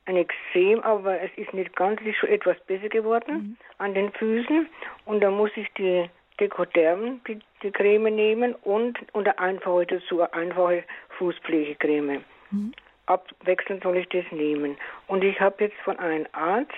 [0.05, 3.57] ein Extrem, aber es ist nicht ganz, es ist schon etwas besser geworden mhm.
[3.77, 4.67] an den Füßen.
[5.05, 10.21] Und da muss ich die Dekoderm, die, die Creme nehmen und, und eine einfache dazu,
[10.21, 10.83] eine einfache
[11.17, 12.23] Fußpflegecreme.
[12.51, 12.73] Mhm.
[13.05, 14.77] Abwechselnd soll ich das nehmen.
[15.07, 16.71] Und ich habe jetzt von einem Arzt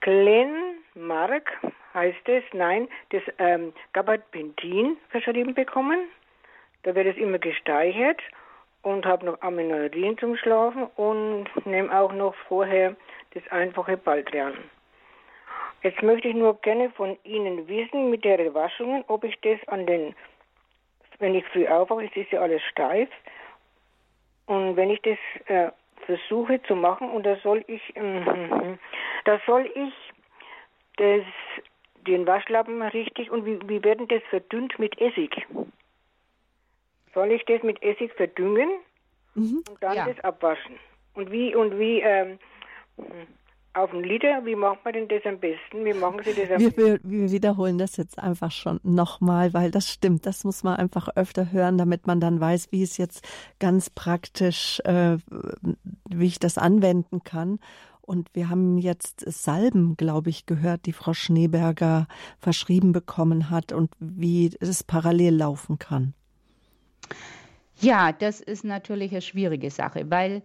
[0.00, 1.52] Glenmark
[1.94, 6.08] heißt es, nein, das ähm, Gabapentin verschrieben bekommen.
[6.82, 8.20] Da wird es immer gesteichert
[8.82, 12.96] und habe noch Aminorin zum Schlafen und nehme auch noch vorher
[13.34, 14.54] das einfache Baldrian.
[15.82, 19.86] Jetzt möchte ich nur gerne von Ihnen wissen mit der Waschungen, ob ich das an
[19.86, 20.14] den,
[21.18, 23.08] wenn ich früh aufwache, es ist ja alles steif,
[24.46, 25.70] und wenn ich das äh,
[26.06, 28.20] versuche zu machen, und da soll ich, äh,
[29.24, 29.94] da soll ich
[30.96, 31.22] das,
[32.06, 35.46] den Waschlappen richtig, und wie, wie werden das verdünnt mit Essig?
[37.14, 38.70] Soll ich das mit Essig verdüngen
[39.34, 39.62] mhm.
[39.68, 40.06] und dann ja.
[40.06, 40.76] das abwaschen?
[41.14, 42.38] Und wie, und wie, ähm,
[43.74, 45.84] auf einen Liter, wie macht man denn das am besten?
[45.84, 47.10] Wie machen Sie das am wir, besten?
[47.10, 50.26] Wir, wiederholen das jetzt einfach schon nochmal, weil das stimmt.
[50.26, 53.26] Das muss man einfach öfter hören, damit man dann weiß, wie es jetzt
[53.58, 55.16] ganz praktisch, äh,
[56.08, 57.60] wie ich das anwenden kann.
[58.02, 62.08] Und wir haben jetzt Salben, glaube ich, gehört, die Frau Schneeberger
[62.40, 66.12] verschrieben bekommen hat und wie es parallel laufen kann.
[67.80, 70.42] Ja, das ist natürlich eine schwierige Sache, weil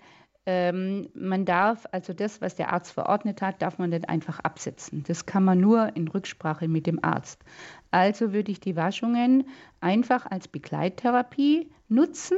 [0.48, 5.04] ähm, man darf, also das, was der Arzt verordnet hat, darf man nicht einfach absetzen.
[5.06, 7.44] Das kann man nur in Rücksprache mit dem Arzt.
[7.92, 9.50] Also würde ich die Waschungen
[9.82, 12.38] einfach als Begleittherapie nutzen.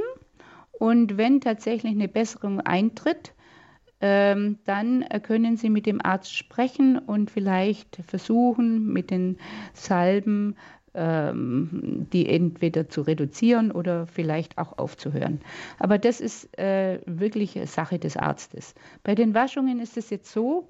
[0.71, 3.35] Und wenn tatsächlich eine Besserung eintritt,
[4.01, 9.37] ähm, dann können Sie mit dem Arzt sprechen und vielleicht versuchen, mit den
[9.73, 10.55] Salben
[10.93, 15.41] ähm, die entweder zu reduzieren oder vielleicht auch aufzuhören.
[15.77, 18.75] Aber das ist äh, wirklich Sache des Arztes.
[19.03, 20.67] Bei den Waschungen ist es jetzt so,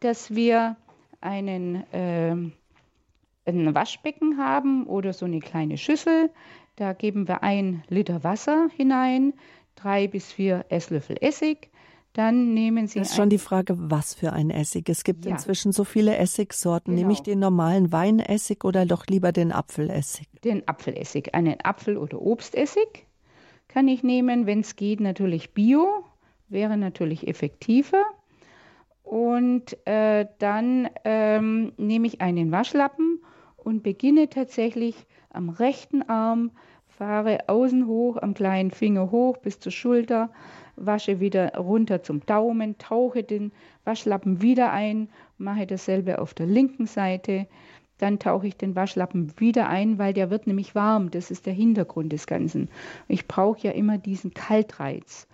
[0.00, 0.76] dass wir
[1.20, 2.32] einen, äh,
[3.44, 6.30] ein Waschbecken haben oder so eine kleine Schüssel.
[6.76, 9.34] Da geben wir ein Liter Wasser hinein,
[9.74, 11.70] drei bis vier Esslöffel Essig,
[12.12, 12.98] dann nehmen Sie.
[12.98, 14.88] Das ist schon die Frage, was für ein Essig.
[14.88, 15.32] Es gibt ja.
[15.32, 16.94] inzwischen so viele Essigsorten.
[16.94, 17.02] Genau.
[17.02, 20.28] Nehme ich den normalen Weinessig oder doch lieber den Apfelessig?
[20.44, 21.34] Den Apfelessig.
[21.34, 23.06] Einen Apfel- oder Obstessig
[23.68, 24.46] kann ich nehmen.
[24.46, 26.04] Wenn es geht, natürlich Bio,
[26.48, 28.04] wäre natürlich effektiver.
[29.02, 33.22] Und äh, dann ähm, nehme ich einen Waschlappen
[33.56, 36.50] und beginne tatsächlich am rechten Arm,
[36.86, 40.30] fahre außen hoch, am kleinen Finger hoch bis zur Schulter
[40.76, 43.52] wasche wieder runter zum Daumen, tauche den
[43.84, 45.08] Waschlappen wieder ein,
[45.38, 47.46] mache dasselbe auf der linken Seite.
[47.98, 51.10] Dann tauche ich den Waschlappen wieder ein, weil der wird nämlich warm.
[51.10, 52.68] Das ist der Hintergrund des Ganzen.
[53.06, 55.28] Ich brauche ja immer diesen Kaltreiz.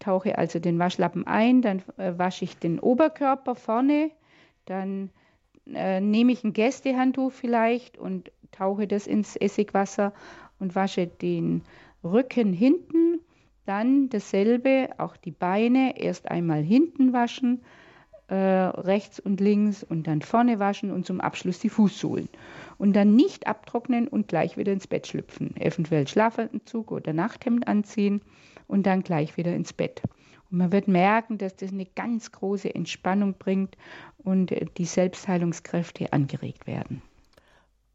[0.00, 4.10] Tauche also den Waschlappen ein, dann äh, wasche ich den Oberkörper vorne,
[4.64, 5.10] dann
[5.72, 10.12] äh, nehme ich ein Gästehandtuch vielleicht und tauche das ins Essigwasser
[10.58, 11.62] und wasche den
[12.02, 13.20] Rücken hinten
[13.66, 17.62] dann dasselbe, auch die Beine erst einmal hinten waschen,
[18.28, 22.28] äh, rechts und links und dann vorne waschen und zum Abschluss die Fußsohlen.
[22.78, 25.56] Und dann nicht abtrocknen und gleich wieder ins Bett schlüpfen.
[25.56, 28.22] Eventuell Schlafanzug oder Nachthemd anziehen
[28.68, 30.02] und dann gleich wieder ins Bett.
[30.50, 33.76] Und man wird merken, dass das eine ganz große Entspannung bringt
[34.18, 37.02] und die Selbstheilungskräfte angeregt werden.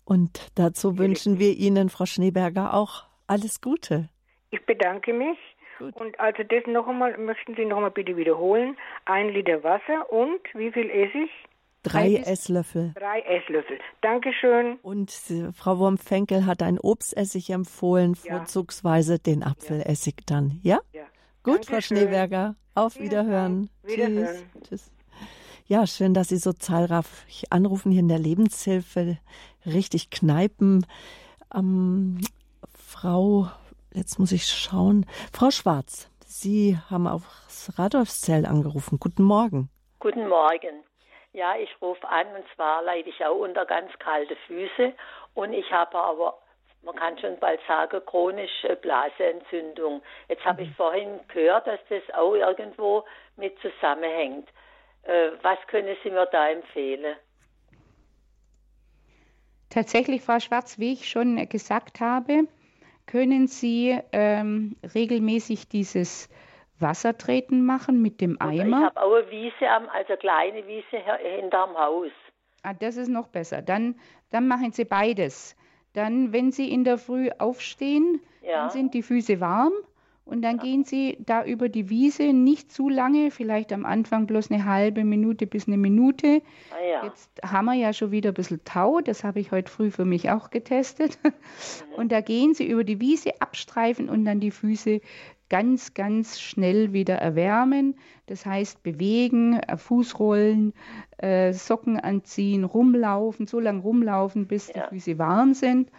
[0.04, 4.10] Und dazu wünschen wir Ihnen, Frau Schneeberger, auch alles Gute.
[4.52, 5.38] Ich bedanke mich
[5.80, 5.96] Gut.
[5.96, 8.78] Und also das noch einmal, möchten Sie noch einmal bitte wiederholen.
[9.06, 11.30] Ein Liter Wasser und wie viel Essig?
[11.84, 12.94] Drei Esslöffel.
[12.96, 13.78] Drei Esslöffel.
[14.02, 14.80] Dankeschön.
[14.82, 15.12] Und
[15.56, 18.38] Frau Wurmfenkel hat ein Obstessig empfohlen, ja.
[18.38, 20.60] vorzugsweise den Apfelessig dann.
[20.64, 20.80] Ja?
[20.94, 21.04] ja.
[21.44, 21.98] Gut, Dankeschön.
[21.98, 22.56] Frau Schneeberger.
[22.74, 23.70] Auf Wiederhören.
[23.84, 24.36] Wiederhören.
[24.64, 24.68] Tschüss.
[24.68, 24.92] Tschüss.
[25.68, 27.06] Ja, schön, dass Sie so zahlreich
[27.50, 29.18] anrufen hier in der Lebenshilfe.
[29.66, 30.86] Richtig kneipen.
[31.54, 32.20] Ähm,
[32.74, 33.48] Frau
[33.96, 35.06] Jetzt muss ich schauen.
[35.32, 39.00] Frau Schwarz, Sie haben aufs Radolfszell angerufen.
[39.00, 39.70] Guten Morgen.
[40.00, 40.84] Guten Morgen.
[41.32, 44.94] Ja, ich rufe an und zwar leide ich auch unter ganz kalte Füße
[45.34, 46.38] und ich habe aber,
[46.82, 50.02] man kann schon bald sagen, chronische Blaseentzündung.
[50.28, 50.76] Jetzt habe ich mhm.
[50.76, 53.06] vorhin gehört, dass das auch irgendwo
[53.38, 54.50] mit zusammenhängt.
[55.04, 57.16] Äh, was können Sie mir da empfehlen?
[59.70, 62.48] Tatsächlich, Frau Schwarz, wie ich schon gesagt habe,
[63.08, 66.30] können Sie ähm, regelmäßig dieses
[66.80, 68.80] Wassertreten machen mit dem Eimer?
[68.80, 70.98] Ich habe auch eine Wiese, also kleine Wiese
[71.38, 72.12] hinterm Haus.
[72.64, 73.62] Ah, das ist noch besser.
[73.62, 73.96] Dann,
[74.32, 75.56] dann machen Sie beides.
[75.94, 78.62] Dann, wenn Sie in der Früh aufstehen, ja.
[78.62, 79.74] dann sind die Füße warm
[80.26, 84.50] Und dann gehen Sie da über die Wiese nicht zu lange, vielleicht am Anfang bloß
[84.50, 86.42] eine halbe Minute bis eine Minute.
[86.72, 87.06] Ah, ja.
[87.06, 90.06] Jetzt haben wir ja schon wieder ein bisschen Tau, das habe ich heute früh für
[90.06, 91.20] mich auch getestet.
[91.24, 91.96] Mhm.
[91.96, 95.02] Und da gehen Sie über die Wiese abstreifen und dann die Füße
[95.50, 97.96] ganz, ganz schnell wieder erwärmen.
[98.26, 100.74] Das heißt bewegen, äh, Fußrollen,
[101.18, 104.88] äh, Socken anziehen, rumlaufen, so lange rumlaufen, bis ja.
[104.90, 105.92] die Füße warm sind.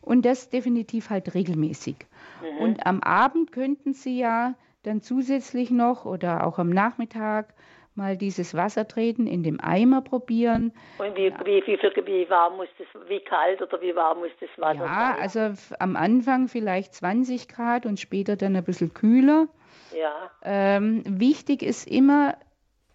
[0.00, 1.96] Und das definitiv halt regelmäßig.
[2.42, 2.58] Mhm.
[2.58, 7.54] Und am Abend könnten Sie ja dann zusätzlich noch oder auch am Nachmittag
[7.94, 10.72] mal dieses Wassertreten in dem Eimer probieren.
[10.98, 14.48] Und wie, wie, wie, wie, warm muss das, wie kalt oder wie warm muss das
[14.56, 15.22] Wasser ja, sein?
[15.22, 19.48] also am Anfang vielleicht 20 Grad und später dann ein bisschen kühler.
[19.94, 20.30] Ja.
[20.42, 22.36] Ähm, wichtig ist immer,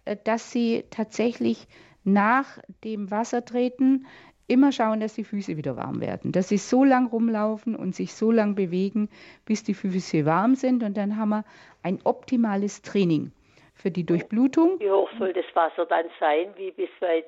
[0.04, 1.68] äh, dass Sie tatsächlich
[2.04, 4.06] nach dem Wassertreten
[4.48, 6.32] immer schauen, dass die Füße wieder warm werden.
[6.32, 9.08] Dass sie so lang rumlaufen und sich so lang bewegen,
[9.44, 10.82] bis die Füße warm sind.
[10.82, 11.44] Und dann haben wir
[11.82, 13.30] ein optimales Training
[13.74, 14.80] für die Durchblutung.
[14.80, 16.48] Wie hoch soll das Wasser dann sein?
[16.56, 17.26] Wie bis weit?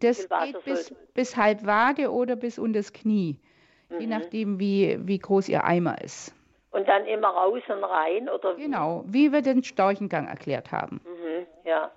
[0.00, 3.38] Das geht bis, bis halb Wade oder bis unter das Knie.
[3.88, 4.00] Mhm.
[4.00, 6.34] Je nachdem, wie, wie groß Ihr Eimer ist.
[6.70, 8.28] Und dann immer raus und rein?
[8.28, 11.00] Oder Genau, wie wir den Storchengang erklärt haben.
[11.04, 11.90] Mhm, ja.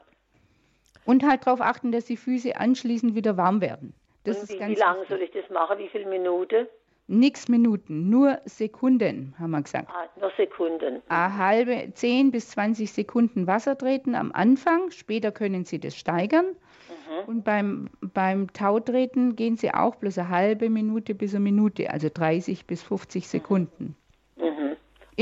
[1.05, 3.93] Und halt darauf achten, dass die Füße anschließend wieder warm werden.
[4.23, 5.77] Das Und ist wie, ganz wie lange soll ich das machen?
[5.79, 6.67] Wie viele Minuten?
[7.07, 9.89] Nix Minuten, nur Sekunden, haben wir gesagt.
[9.89, 11.01] Ah, nur Sekunden.
[11.09, 16.45] Eine halbe, 10 bis 20 Sekunden Wasser treten am Anfang, später können Sie das steigern.
[16.45, 17.27] Mhm.
[17.27, 22.07] Und beim, beim Tautreten gehen Sie auch bloß eine halbe Minute bis eine Minute, also
[22.13, 23.97] 30 bis 50 Sekunden.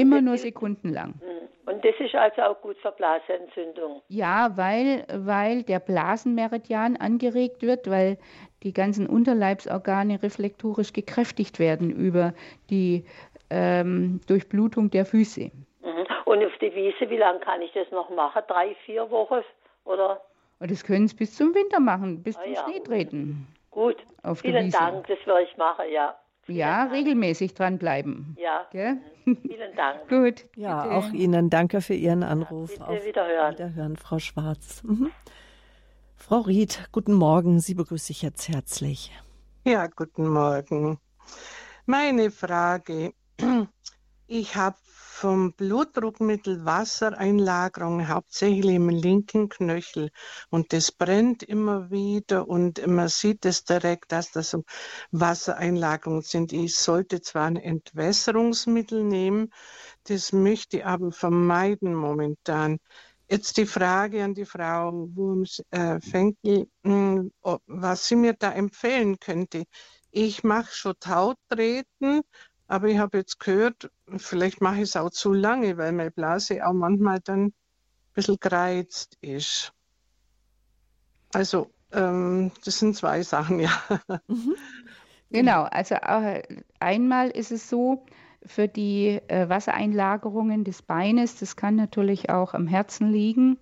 [0.02, 1.16] Immer nur sekundenlang.
[1.22, 1.50] Mhm.
[1.70, 4.02] Und das ist also auch gut für Blasenentzündung.
[4.08, 8.18] Ja, weil, weil der Blasenmeridian angeregt wird, weil
[8.64, 12.34] die ganzen Unterleibsorgane reflektorisch gekräftigt werden über
[12.72, 13.06] die
[13.52, 15.52] ähm, Durchblutung der Füße.
[15.82, 16.08] Mhm.
[16.26, 18.42] Und auf die Wiese, wie lange kann ich das noch machen?
[18.48, 19.44] Drei, vier Wochen?
[19.86, 20.22] Oder?
[20.60, 22.64] Und das können Sie bis zum Winter machen, bis Ah, zum ja.
[22.64, 23.48] Schneetreten.
[23.72, 23.98] Gut.
[24.24, 24.72] Auf Vielen.
[24.72, 26.16] Dank, das werde ich machen, ja.
[26.56, 28.36] Ja, regelmäßig dranbleiben.
[28.40, 28.68] Ja.
[28.72, 28.98] Gell?
[29.24, 30.08] Vielen Dank.
[30.10, 30.46] Gut.
[30.56, 30.96] Ja, bitte.
[30.96, 32.72] auch Ihnen danke für Ihren Anruf.
[32.72, 33.54] bitte Auf wiederhören.
[33.54, 34.84] Wiederhören, Frau Schwarz.
[34.84, 35.12] Mhm.
[36.16, 37.60] Frau Ried, guten Morgen.
[37.60, 39.12] Sie begrüße ich jetzt herzlich.
[39.66, 41.00] Ja, guten Morgen.
[41.86, 43.14] Meine Frage.
[44.32, 44.78] Ich habe
[45.20, 50.12] vom Blutdruckmittel Wassereinlagerung hauptsächlich im linken Knöchel
[50.50, 54.58] und das brennt immer wieder und man sieht es direkt, dass das
[55.12, 56.54] Wassereinlagerungen sind.
[56.54, 59.52] Ich sollte zwar ein Entwässerungsmittel nehmen,
[60.06, 62.80] das möchte ich aber vermeiden momentan.
[63.30, 69.66] Jetzt die Frage an die Frau Wurms-Fenkel, mh, ob- was sie mir da empfehlen könnte.
[70.12, 72.22] Ich mache schon Tautreten,
[72.70, 76.66] aber ich habe jetzt gehört, vielleicht mache ich es auch zu lange, weil meine Blase
[76.66, 77.54] auch manchmal dann ein
[78.14, 79.74] bisschen gereizt ist.
[81.34, 83.72] Also, ähm, das sind zwei Sachen, ja.
[85.32, 86.42] Genau, also äh,
[86.80, 88.04] einmal ist es so,
[88.46, 93.60] für die äh, Wassereinlagerungen des Beines, das kann natürlich auch am Herzen liegen.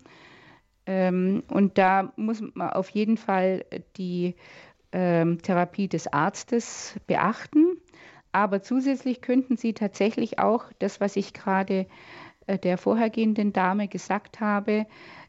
[0.86, 3.66] Ähm, und da muss man auf jeden Fall
[3.98, 4.36] die
[4.94, 7.82] ähm, Therapie des Arztes beachten.
[8.38, 11.88] Aber zusätzlich könnten Sie tatsächlich auch das, was ich gerade
[12.46, 14.86] äh, der vorhergehenden Dame gesagt habe,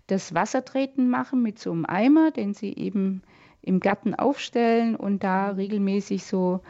[0.09, 3.23] das Wassertreten machen mit so einem Eimer, den Sie eben
[3.63, 6.61] im Garten aufstellen und da regelmäßig so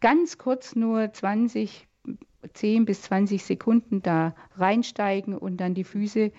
[0.00, 1.86] ganz kurz nur 20,
[2.54, 6.32] 10 bis 20 Sekunden da reinsteigen und dann die Füße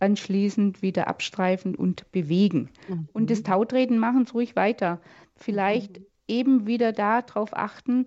[0.00, 2.70] anschließend wieder abstreifen und bewegen.
[3.12, 5.00] Und das Tautreten machen Sie ruhig weiter.
[5.36, 8.06] Vielleicht eben wieder darauf achten,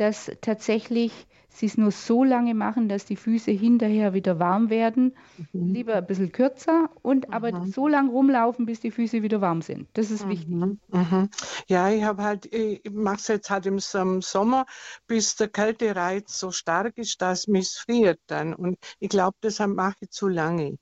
[0.00, 5.16] dass tatsächlich Sie es nur so lange machen, dass die Füße hinterher wieder warm werden.
[5.52, 9.88] Lieber ein bisschen kürzer und aber so lang rumlaufen, bis die Füße wieder warm sind.
[9.94, 10.56] Das ist wichtig.
[10.92, 11.28] Mhm.
[11.66, 14.66] Ja, ich habe halt, ich mache es jetzt halt im Som- Sommer,
[15.06, 18.54] bis der Kältereiz so stark ist, dass es missfriert dann.
[18.54, 20.76] Und ich glaube, deshalb mache ich zu lange.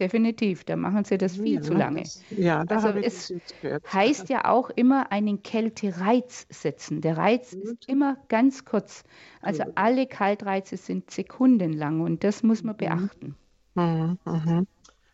[0.00, 2.10] Definitiv, da machen Sie das viel Ja, zu lange.
[2.10, 3.32] das- ja, da also es
[3.86, 7.00] heißt ja auch immer einen Kältereiz setzen.
[7.00, 9.04] Der Reiz ist immer ganz kurz.
[9.42, 13.36] Also alle Kaltreize sind sekundenlang und das muss man beachten.
[13.74, 14.66] Mhm, mhm.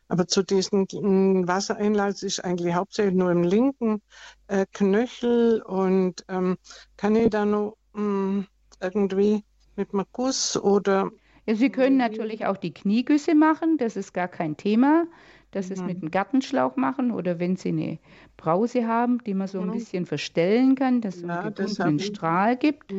[0.09, 4.03] Aber zu diesen mm, Wassereinlass ist eigentlich hauptsächlich nur im linken
[4.49, 6.59] äh, Knöchel und ähm,
[6.97, 8.43] kann ich da noch mm,
[8.81, 9.45] irgendwie
[9.76, 11.11] mit einem Guss oder
[11.49, 15.07] Ja, Sie können natürlich auch die Kniegüsse machen, das ist gar kein Thema.
[15.51, 17.99] Das ist mit einem Gartenschlauch machen oder wenn Sie eine
[18.36, 22.07] Brause haben, die man so ein bisschen verstellen kann, dass es Ja, einen hab ich.
[22.07, 22.92] Strahl gibt,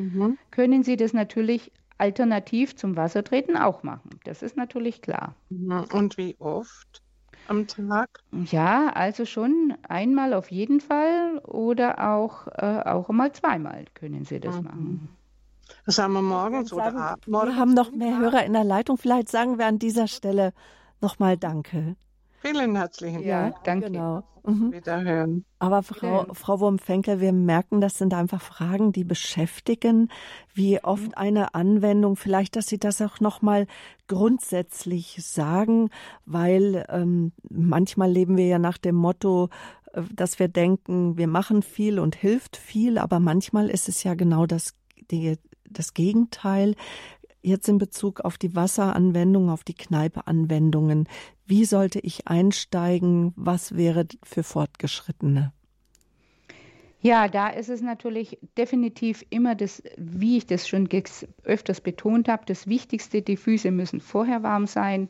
[0.50, 4.10] können Sie das natürlich alternativ zum Wassertreten auch machen.
[4.24, 5.36] Das ist natürlich klar.
[5.94, 7.04] Und wie oft?
[7.50, 8.10] am Tag?
[8.32, 14.40] Ja, also schon einmal auf jeden Fall oder auch, äh, auch mal zweimal können Sie
[14.40, 14.64] das mhm.
[14.64, 15.10] machen.
[15.86, 17.28] Das haben wir morgens oder abends.
[17.28, 18.98] Wir haben noch mehr Hörer in der Leitung.
[18.98, 20.54] Vielleicht sagen wir an dieser Stelle
[21.02, 21.96] nochmal Danke.
[22.42, 23.56] Vielen herzlichen Dank.
[23.56, 23.88] Ja, danke.
[23.88, 24.24] Genau.
[24.46, 24.72] Mhm.
[24.72, 25.46] Wiederhören.
[25.60, 30.10] Aber Frau, Frau Wurm-Fenkel, wir merken, das sind einfach Fragen, die beschäftigen.
[30.54, 31.14] Wie oft mhm.
[31.16, 33.68] eine Anwendung, vielleicht, dass Sie das auch nochmal
[34.08, 35.90] grundsätzlich sagen,
[36.26, 39.50] weil ähm, manchmal leben wir ja nach dem Motto,
[39.94, 44.14] äh, dass wir denken, wir machen viel und hilft viel, aber manchmal ist es ja
[44.14, 44.74] genau das,
[45.12, 45.38] die,
[45.70, 46.76] das Gegenteil.
[47.42, 51.08] Jetzt in Bezug auf die Wasseranwendung, auf die Kneipeanwendungen.
[51.46, 53.34] Wie sollte ich einsteigen?
[53.36, 55.54] Was wäre für Fortgeschrittene?
[57.02, 60.90] Ja, da ist es natürlich definitiv immer das, wie ich das schon
[61.44, 65.08] öfters betont habe, das Wichtigste, die Füße müssen vorher warm sein.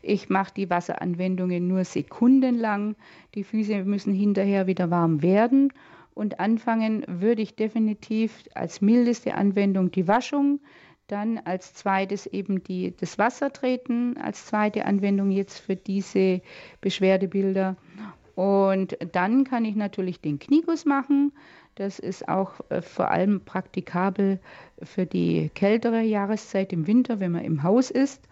[0.00, 2.94] Ich mache die Wasseranwendungen nur sekundenlang.
[3.34, 5.72] Die Füße müssen hinterher wieder warm werden.
[6.14, 10.60] Und anfangen würde ich definitiv als mildeste Anwendung die Waschung,
[11.08, 16.40] dann als zweites eben die, das Wassertreten, als zweite Anwendung jetzt für diese
[16.80, 17.76] Beschwerdebilder.
[18.36, 21.32] Und dann kann ich natürlich den Knieguss machen.
[21.74, 24.40] Das ist auch äh, vor allem praktikabel
[24.82, 28.22] für die kältere Jahreszeit im Winter, wenn man im Haus ist.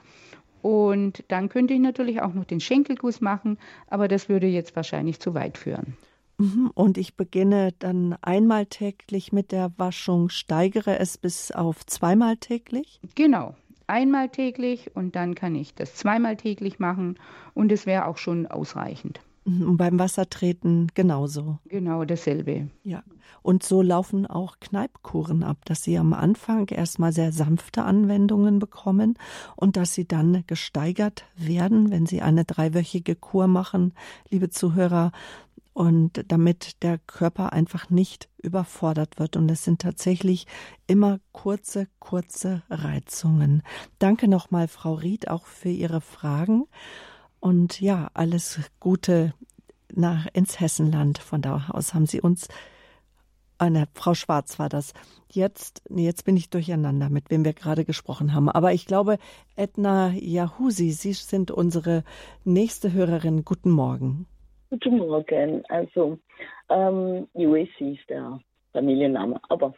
[0.60, 3.58] Und dann könnte ich natürlich auch noch den Schenkelguss machen,
[3.88, 5.96] aber das würde jetzt wahrscheinlich zu weit führen.
[6.42, 12.36] Mhm, und ich beginne dann einmal täglich mit der Waschung, steigere es bis auf zweimal
[12.36, 13.00] täglich?
[13.14, 13.54] Genau,
[13.86, 17.16] einmal täglich und dann kann ich das zweimal täglich machen
[17.54, 19.20] und es wäre auch schon ausreichend.
[19.44, 21.58] Mhm, und beim Wassertreten genauso.
[21.68, 22.68] Genau dasselbe.
[22.82, 23.04] Ja.
[23.42, 29.18] Und so laufen auch Kneipkuren ab, dass sie am Anfang erstmal sehr sanfte Anwendungen bekommen
[29.56, 33.94] und dass sie dann gesteigert werden, wenn sie eine dreiwöchige Kur machen,
[34.30, 35.12] liebe Zuhörer,
[35.72, 39.36] und damit der Körper einfach nicht überfordert wird.
[39.36, 40.46] Und es sind tatsächlich
[40.86, 43.62] immer kurze, kurze Reizungen.
[43.98, 46.66] Danke nochmal, Frau Ried, auch für Ihre Fragen.
[47.40, 49.34] Und ja, alles Gute
[49.92, 51.18] nach ins Hessenland.
[51.18, 52.48] Von da aus haben Sie uns,
[53.58, 54.92] ah, ne, Frau Schwarz war das.
[55.30, 58.50] Jetzt, nee, jetzt bin ich durcheinander, mit wem wir gerade gesprochen haben.
[58.50, 59.18] Aber ich glaube,
[59.56, 62.04] Edna Yahusi, Sie sind unsere
[62.44, 63.44] nächste Hörerin.
[63.44, 64.26] Guten Morgen.
[64.72, 65.62] Guten Morgen.
[65.68, 66.18] Also,
[66.70, 68.40] ähm, UAC ist der
[68.72, 69.38] Familienname.
[69.50, 69.74] Aber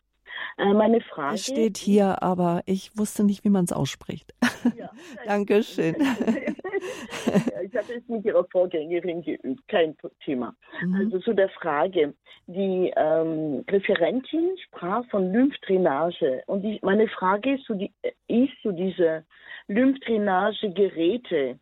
[0.56, 1.34] äh, meine Frage.
[1.34, 4.32] Es steht hier, aber ich wusste nicht, wie man es ausspricht.
[4.76, 4.92] Ja,
[5.26, 5.96] Dankeschön.
[5.96, 10.54] ich hatte es mit Ihrer Vorgängerin geübt, kein Thema.
[10.80, 10.94] Mhm.
[10.94, 12.14] Also zu der Frage.
[12.46, 16.44] Die ähm, Referentin sprach von Lymphdrainage.
[16.46, 17.90] Und die, meine Frage ist, so die,
[18.28, 19.24] ist so diese
[19.66, 21.58] Lymphdrainagegeräte,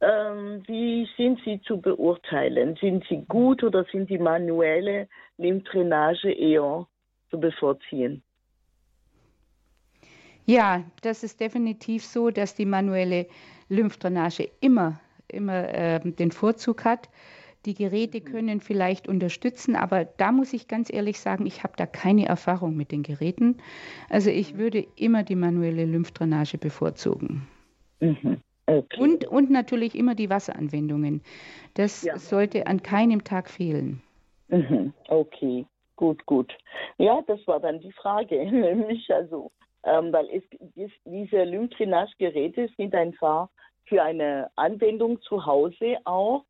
[0.00, 2.76] ähm, wie sind sie zu beurteilen?
[2.80, 6.86] Sind sie gut oder sind die manuelle Lymphdrainage eher
[7.30, 8.22] zu bevorziehen?
[10.44, 13.26] Ja, das ist definitiv so, dass die manuelle
[13.68, 17.08] Lymphdrainage immer, immer äh, den Vorzug hat.
[17.64, 21.84] Die Geräte können vielleicht unterstützen, aber da muss ich ganz ehrlich sagen, ich habe da
[21.84, 23.56] keine Erfahrung mit den Geräten.
[24.08, 27.48] Also ich würde immer die manuelle Lymphdrainage bevorzugen.
[27.98, 28.40] Mhm.
[28.66, 29.00] Okay.
[29.00, 31.22] Und, und natürlich immer die Wasseranwendungen.
[31.74, 32.18] Das ja.
[32.18, 34.02] sollte an keinem Tag fehlen.
[34.48, 34.92] Mhm.
[35.08, 36.52] Okay, gut, gut.
[36.98, 39.52] Ja, das war dann die Frage, nämlich also,
[39.84, 40.42] ähm, weil es,
[40.76, 43.48] es, diese Lymphdrainage-Geräte sind einfach
[43.84, 46.44] für eine Anwendung zu Hause auch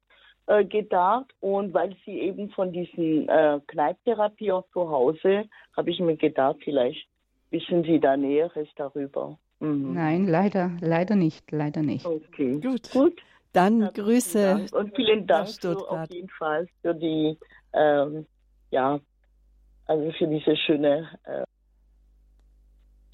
[0.46, 5.44] äh, gedacht und weil sie eben von diesen äh, Kneipptherapie auch zu Hause,
[5.76, 7.06] habe ich mir gedacht, vielleicht
[7.50, 9.38] wissen Sie da Näheres darüber.
[9.66, 9.94] Mhm.
[9.94, 12.06] Nein, leider, leider nicht, leider nicht.
[12.06, 12.90] Okay, gut.
[12.92, 13.20] gut.
[13.52, 14.66] Dann ja, Grüße.
[14.72, 17.38] Und vielen Dank für, auf jeden Fall für die,
[17.72, 18.26] ähm,
[18.70, 19.00] ja,
[19.86, 21.44] also für diese schöne, äh,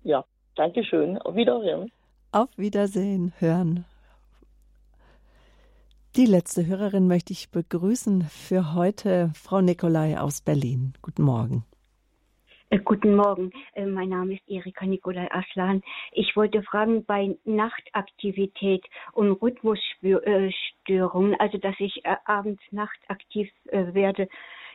[0.02, 0.24] ja,
[0.56, 1.18] Dankeschön.
[1.18, 1.90] Auf Wiedersehen.
[2.32, 3.84] Auf Wiedersehen, hören.
[6.16, 10.92] Die letzte Hörerin möchte ich begrüßen für heute, Frau Nikolai aus Berlin.
[11.00, 11.64] Guten Morgen.
[12.72, 15.82] Äh, guten Morgen, äh, mein Name ist Erika Nikolai Aslan.
[16.12, 24.26] Ich wollte fragen, bei Nachtaktivität und Rhythmusstörungen, also dass ich äh, abends nachtaktiv werde,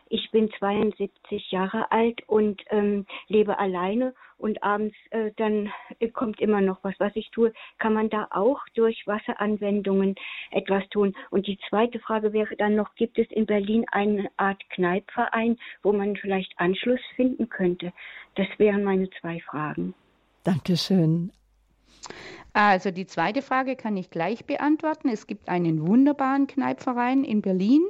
[0.10, 5.72] ich bin 72 Jahre alt und ähm, lebe alleine und abends äh, dann
[6.14, 7.53] kommt immer noch was, was ich tue.
[7.80, 10.16] Kann man da auch durch Wasseranwendungen
[10.51, 11.16] etwas tun?
[11.32, 15.91] Und die zweite Frage wäre dann noch, gibt es in Berlin eine Art Kneipverein, wo
[15.91, 17.91] man vielleicht Anschluss finden könnte?
[18.36, 19.93] Das wären meine zwei Fragen.
[20.43, 21.32] Dankeschön.
[22.53, 25.10] Also die zweite Frage kann ich gleich beantworten.
[25.10, 27.82] Es gibt einen wunderbaren Kneipverein in Berlin.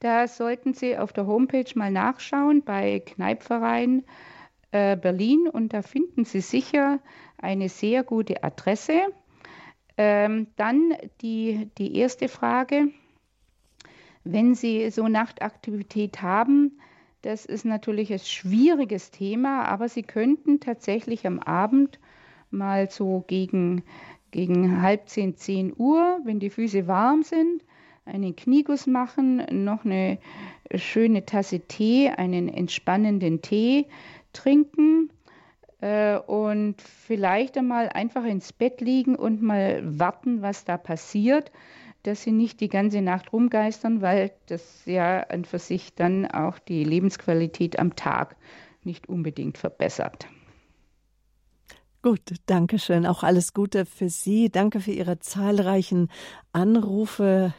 [0.00, 4.04] Da sollten Sie auf der Homepage mal nachschauen bei Kneipverein
[4.70, 7.00] äh, Berlin und da finden Sie sicher
[7.36, 9.00] eine sehr gute Adresse.
[9.96, 12.88] Ähm, dann die, die erste Frage.
[14.22, 16.78] Wenn Sie so Nachtaktivität haben,
[17.22, 21.98] das ist natürlich ein schwieriges Thema, aber Sie könnten tatsächlich am Abend
[22.50, 23.82] mal so gegen,
[24.30, 27.62] gegen halb zehn, zehn Uhr, wenn die Füße warm sind,
[28.08, 30.18] einen Knieguss machen, noch eine
[30.74, 33.86] schöne Tasse Tee, einen entspannenden Tee
[34.32, 35.10] trinken
[35.80, 41.52] äh, und vielleicht einmal einfach ins Bett liegen und mal warten, was da passiert,
[42.02, 46.58] dass sie nicht die ganze Nacht rumgeistern, weil das ja an für sich dann auch
[46.58, 48.36] die Lebensqualität am Tag
[48.84, 50.26] nicht unbedingt verbessert.
[52.00, 53.06] Gut, danke schön.
[53.06, 54.50] Auch alles Gute für Sie.
[54.50, 56.08] Danke für Ihre zahlreichen
[56.52, 57.52] Anrufe.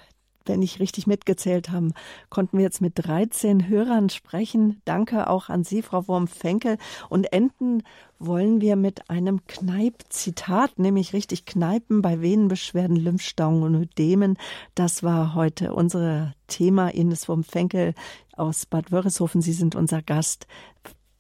[0.46, 1.92] Wenn ich richtig mitgezählt habe,
[2.30, 4.82] konnten wir jetzt mit 13 Hörern sprechen.
[4.86, 6.78] Danke auch an Sie, Frau Wurm-Fenkel.
[7.10, 7.84] Und enden
[8.18, 14.38] wollen wir mit einem Kneip-Zitat, nämlich richtig Kneipen bei Venenbeschwerden, Lymphstauungen und Ödemen.
[14.76, 16.90] Das war heute unser Thema.
[16.90, 17.94] Ines Wurm-Fenkel
[18.34, 19.42] aus Bad Wörishofen.
[19.42, 20.48] Sie sind unser Gast.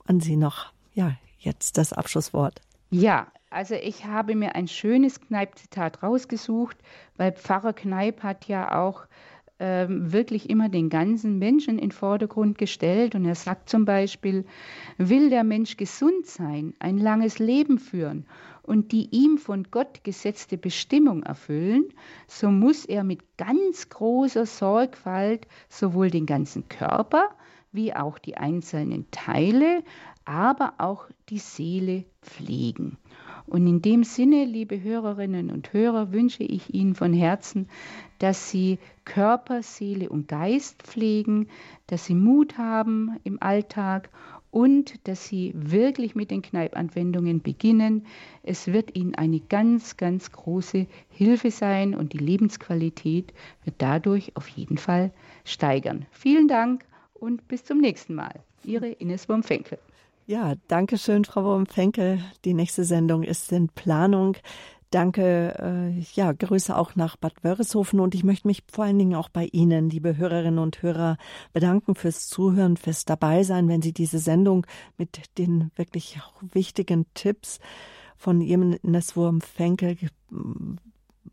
[0.05, 2.61] An Sie noch, ja, jetzt das Abschlusswort.
[2.89, 6.77] Ja, also ich habe mir ein schönes Kneip-Zitat rausgesucht,
[7.17, 9.07] weil Pfarrer Kneip hat ja auch
[9.59, 13.15] ähm, wirklich immer den ganzen Menschen in Vordergrund gestellt.
[13.15, 14.45] Und er sagt zum Beispiel,
[14.97, 18.25] will der Mensch gesund sein, ein langes Leben führen
[18.61, 21.85] und die ihm von Gott gesetzte Bestimmung erfüllen,
[22.27, 27.29] so muss er mit ganz großer Sorgfalt sowohl den ganzen Körper
[27.71, 29.83] wie auch die einzelnen Teile
[30.29, 32.99] aber auch die Seele pflegen.
[33.49, 37.67] Und in dem Sinne, liebe Hörerinnen und Hörer, wünsche ich Ihnen von Herzen,
[38.19, 41.47] dass Sie Körper, Seele und Geist pflegen,
[41.87, 44.09] dass Sie Mut haben im Alltag
[44.51, 48.05] und dass Sie wirklich mit den Kneipanwendungen beginnen.
[48.43, 53.33] Es wird Ihnen eine ganz, ganz große Hilfe sein und die Lebensqualität
[53.63, 55.11] wird dadurch auf jeden Fall
[55.43, 56.05] steigern.
[56.11, 56.85] Vielen Dank
[57.15, 58.43] und bis zum nächsten Mal.
[58.63, 59.79] Ihre Ines Wurmfenkel.
[60.29, 62.19] Ja, danke schön, Frau Wurm-Fenke.
[62.45, 64.37] Die nächste Sendung ist in Planung.
[64.91, 69.15] Danke, äh, ja, Grüße auch nach Bad Wörishofen und ich möchte mich vor allen Dingen
[69.15, 71.17] auch bei Ihnen, liebe Hörerinnen und Hörer,
[71.51, 74.67] bedanken fürs Zuhören, fürs Dabeisein, wenn Sie diese Sendung
[74.99, 77.57] mit den wirklich wichtigen Tipps
[78.15, 79.97] von Ihrem Neswurm Fenkel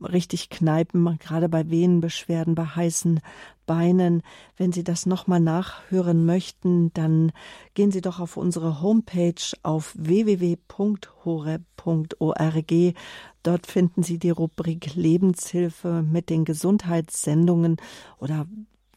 [0.00, 3.20] richtig kneipen, gerade bei Venenbeschwerden, bei heißen
[3.66, 4.22] Beinen.
[4.56, 7.32] Wenn Sie das nochmal nachhören möchten, dann
[7.74, 10.64] gehen Sie doch auf unsere Homepage auf www.hore.org.
[13.42, 17.76] Dort finden Sie die Rubrik Lebenshilfe mit den Gesundheitssendungen
[18.18, 18.46] oder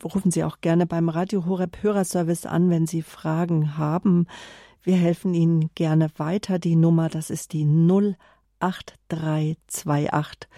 [0.04, 4.28] rufen Sie auch gerne beim Radio Horeb Hörerservice an, wenn Sie Fragen haben.
[4.82, 6.58] Wir helfen Ihnen gerne weiter.
[6.60, 7.66] Die Nummer, das ist die
[8.60, 10.50] 08328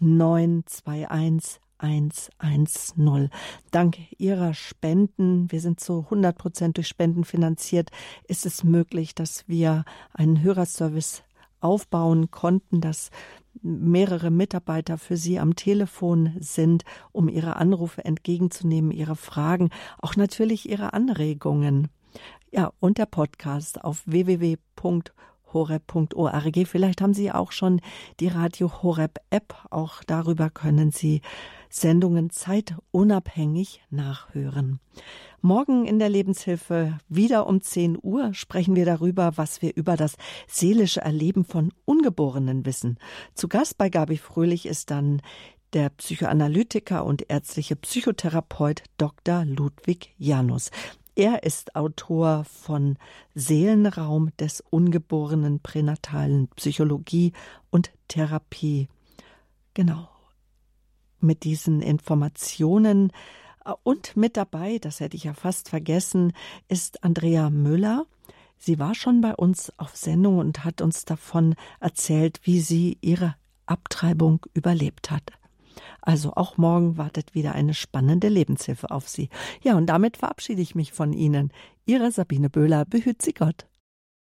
[0.00, 3.30] 921 110.
[3.70, 7.90] Dank Ihrer Spenden, wir sind zu 100 Prozent durch Spenden finanziert,
[8.28, 11.22] ist es möglich, dass wir einen Hörerservice
[11.60, 13.10] aufbauen konnten, dass
[13.62, 20.68] mehrere Mitarbeiter für Sie am Telefon sind, um Ihre Anrufe entgegenzunehmen, Ihre Fragen, auch natürlich
[20.68, 21.88] Ihre Anregungen.
[22.52, 25.12] Ja, und der Podcast auf www.horeb.org
[25.52, 26.66] horeb.org.
[26.66, 27.80] Vielleicht haben Sie auch schon
[28.20, 29.54] die Radio Horeb App.
[29.70, 31.20] Auch darüber können Sie
[31.68, 34.80] Sendungen zeitunabhängig nachhören.
[35.40, 40.16] Morgen in der Lebenshilfe wieder um 10 Uhr sprechen wir darüber, was wir über das
[40.46, 42.98] seelische Erleben von Ungeborenen wissen.
[43.34, 45.22] Zu Gast bei Gabi Fröhlich ist dann
[45.72, 49.44] der Psychoanalytiker und ärztliche Psychotherapeut Dr.
[49.44, 50.70] Ludwig Janus.
[51.14, 52.96] Er ist Autor von
[53.34, 57.32] Seelenraum des ungeborenen pränatalen Psychologie
[57.70, 58.88] und Therapie.
[59.74, 60.08] Genau.
[61.20, 63.12] Mit diesen Informationen
[63.64, 66.32] äh, und mit dabei, das hätte ich ja fast vergessen,
[66.68, 68.06] ist Andrea Müller.
[68.56, 73.34] Sie war schon bei uns auf Sendung und hat uns davon erzählt, wie sie ihre
[73.66, 75.32] Abtreibung überlebt hat.
[76.02, 79.28] Also auch morgen wartet wieder eine spannende Lebenshilfe auf Sie.
[79.62, 81.52] Ja, und damit verabschiede ich mich von Ihnen.
[81.86, 83.69] Ihre Sabine Böhler behüt Sie Gott.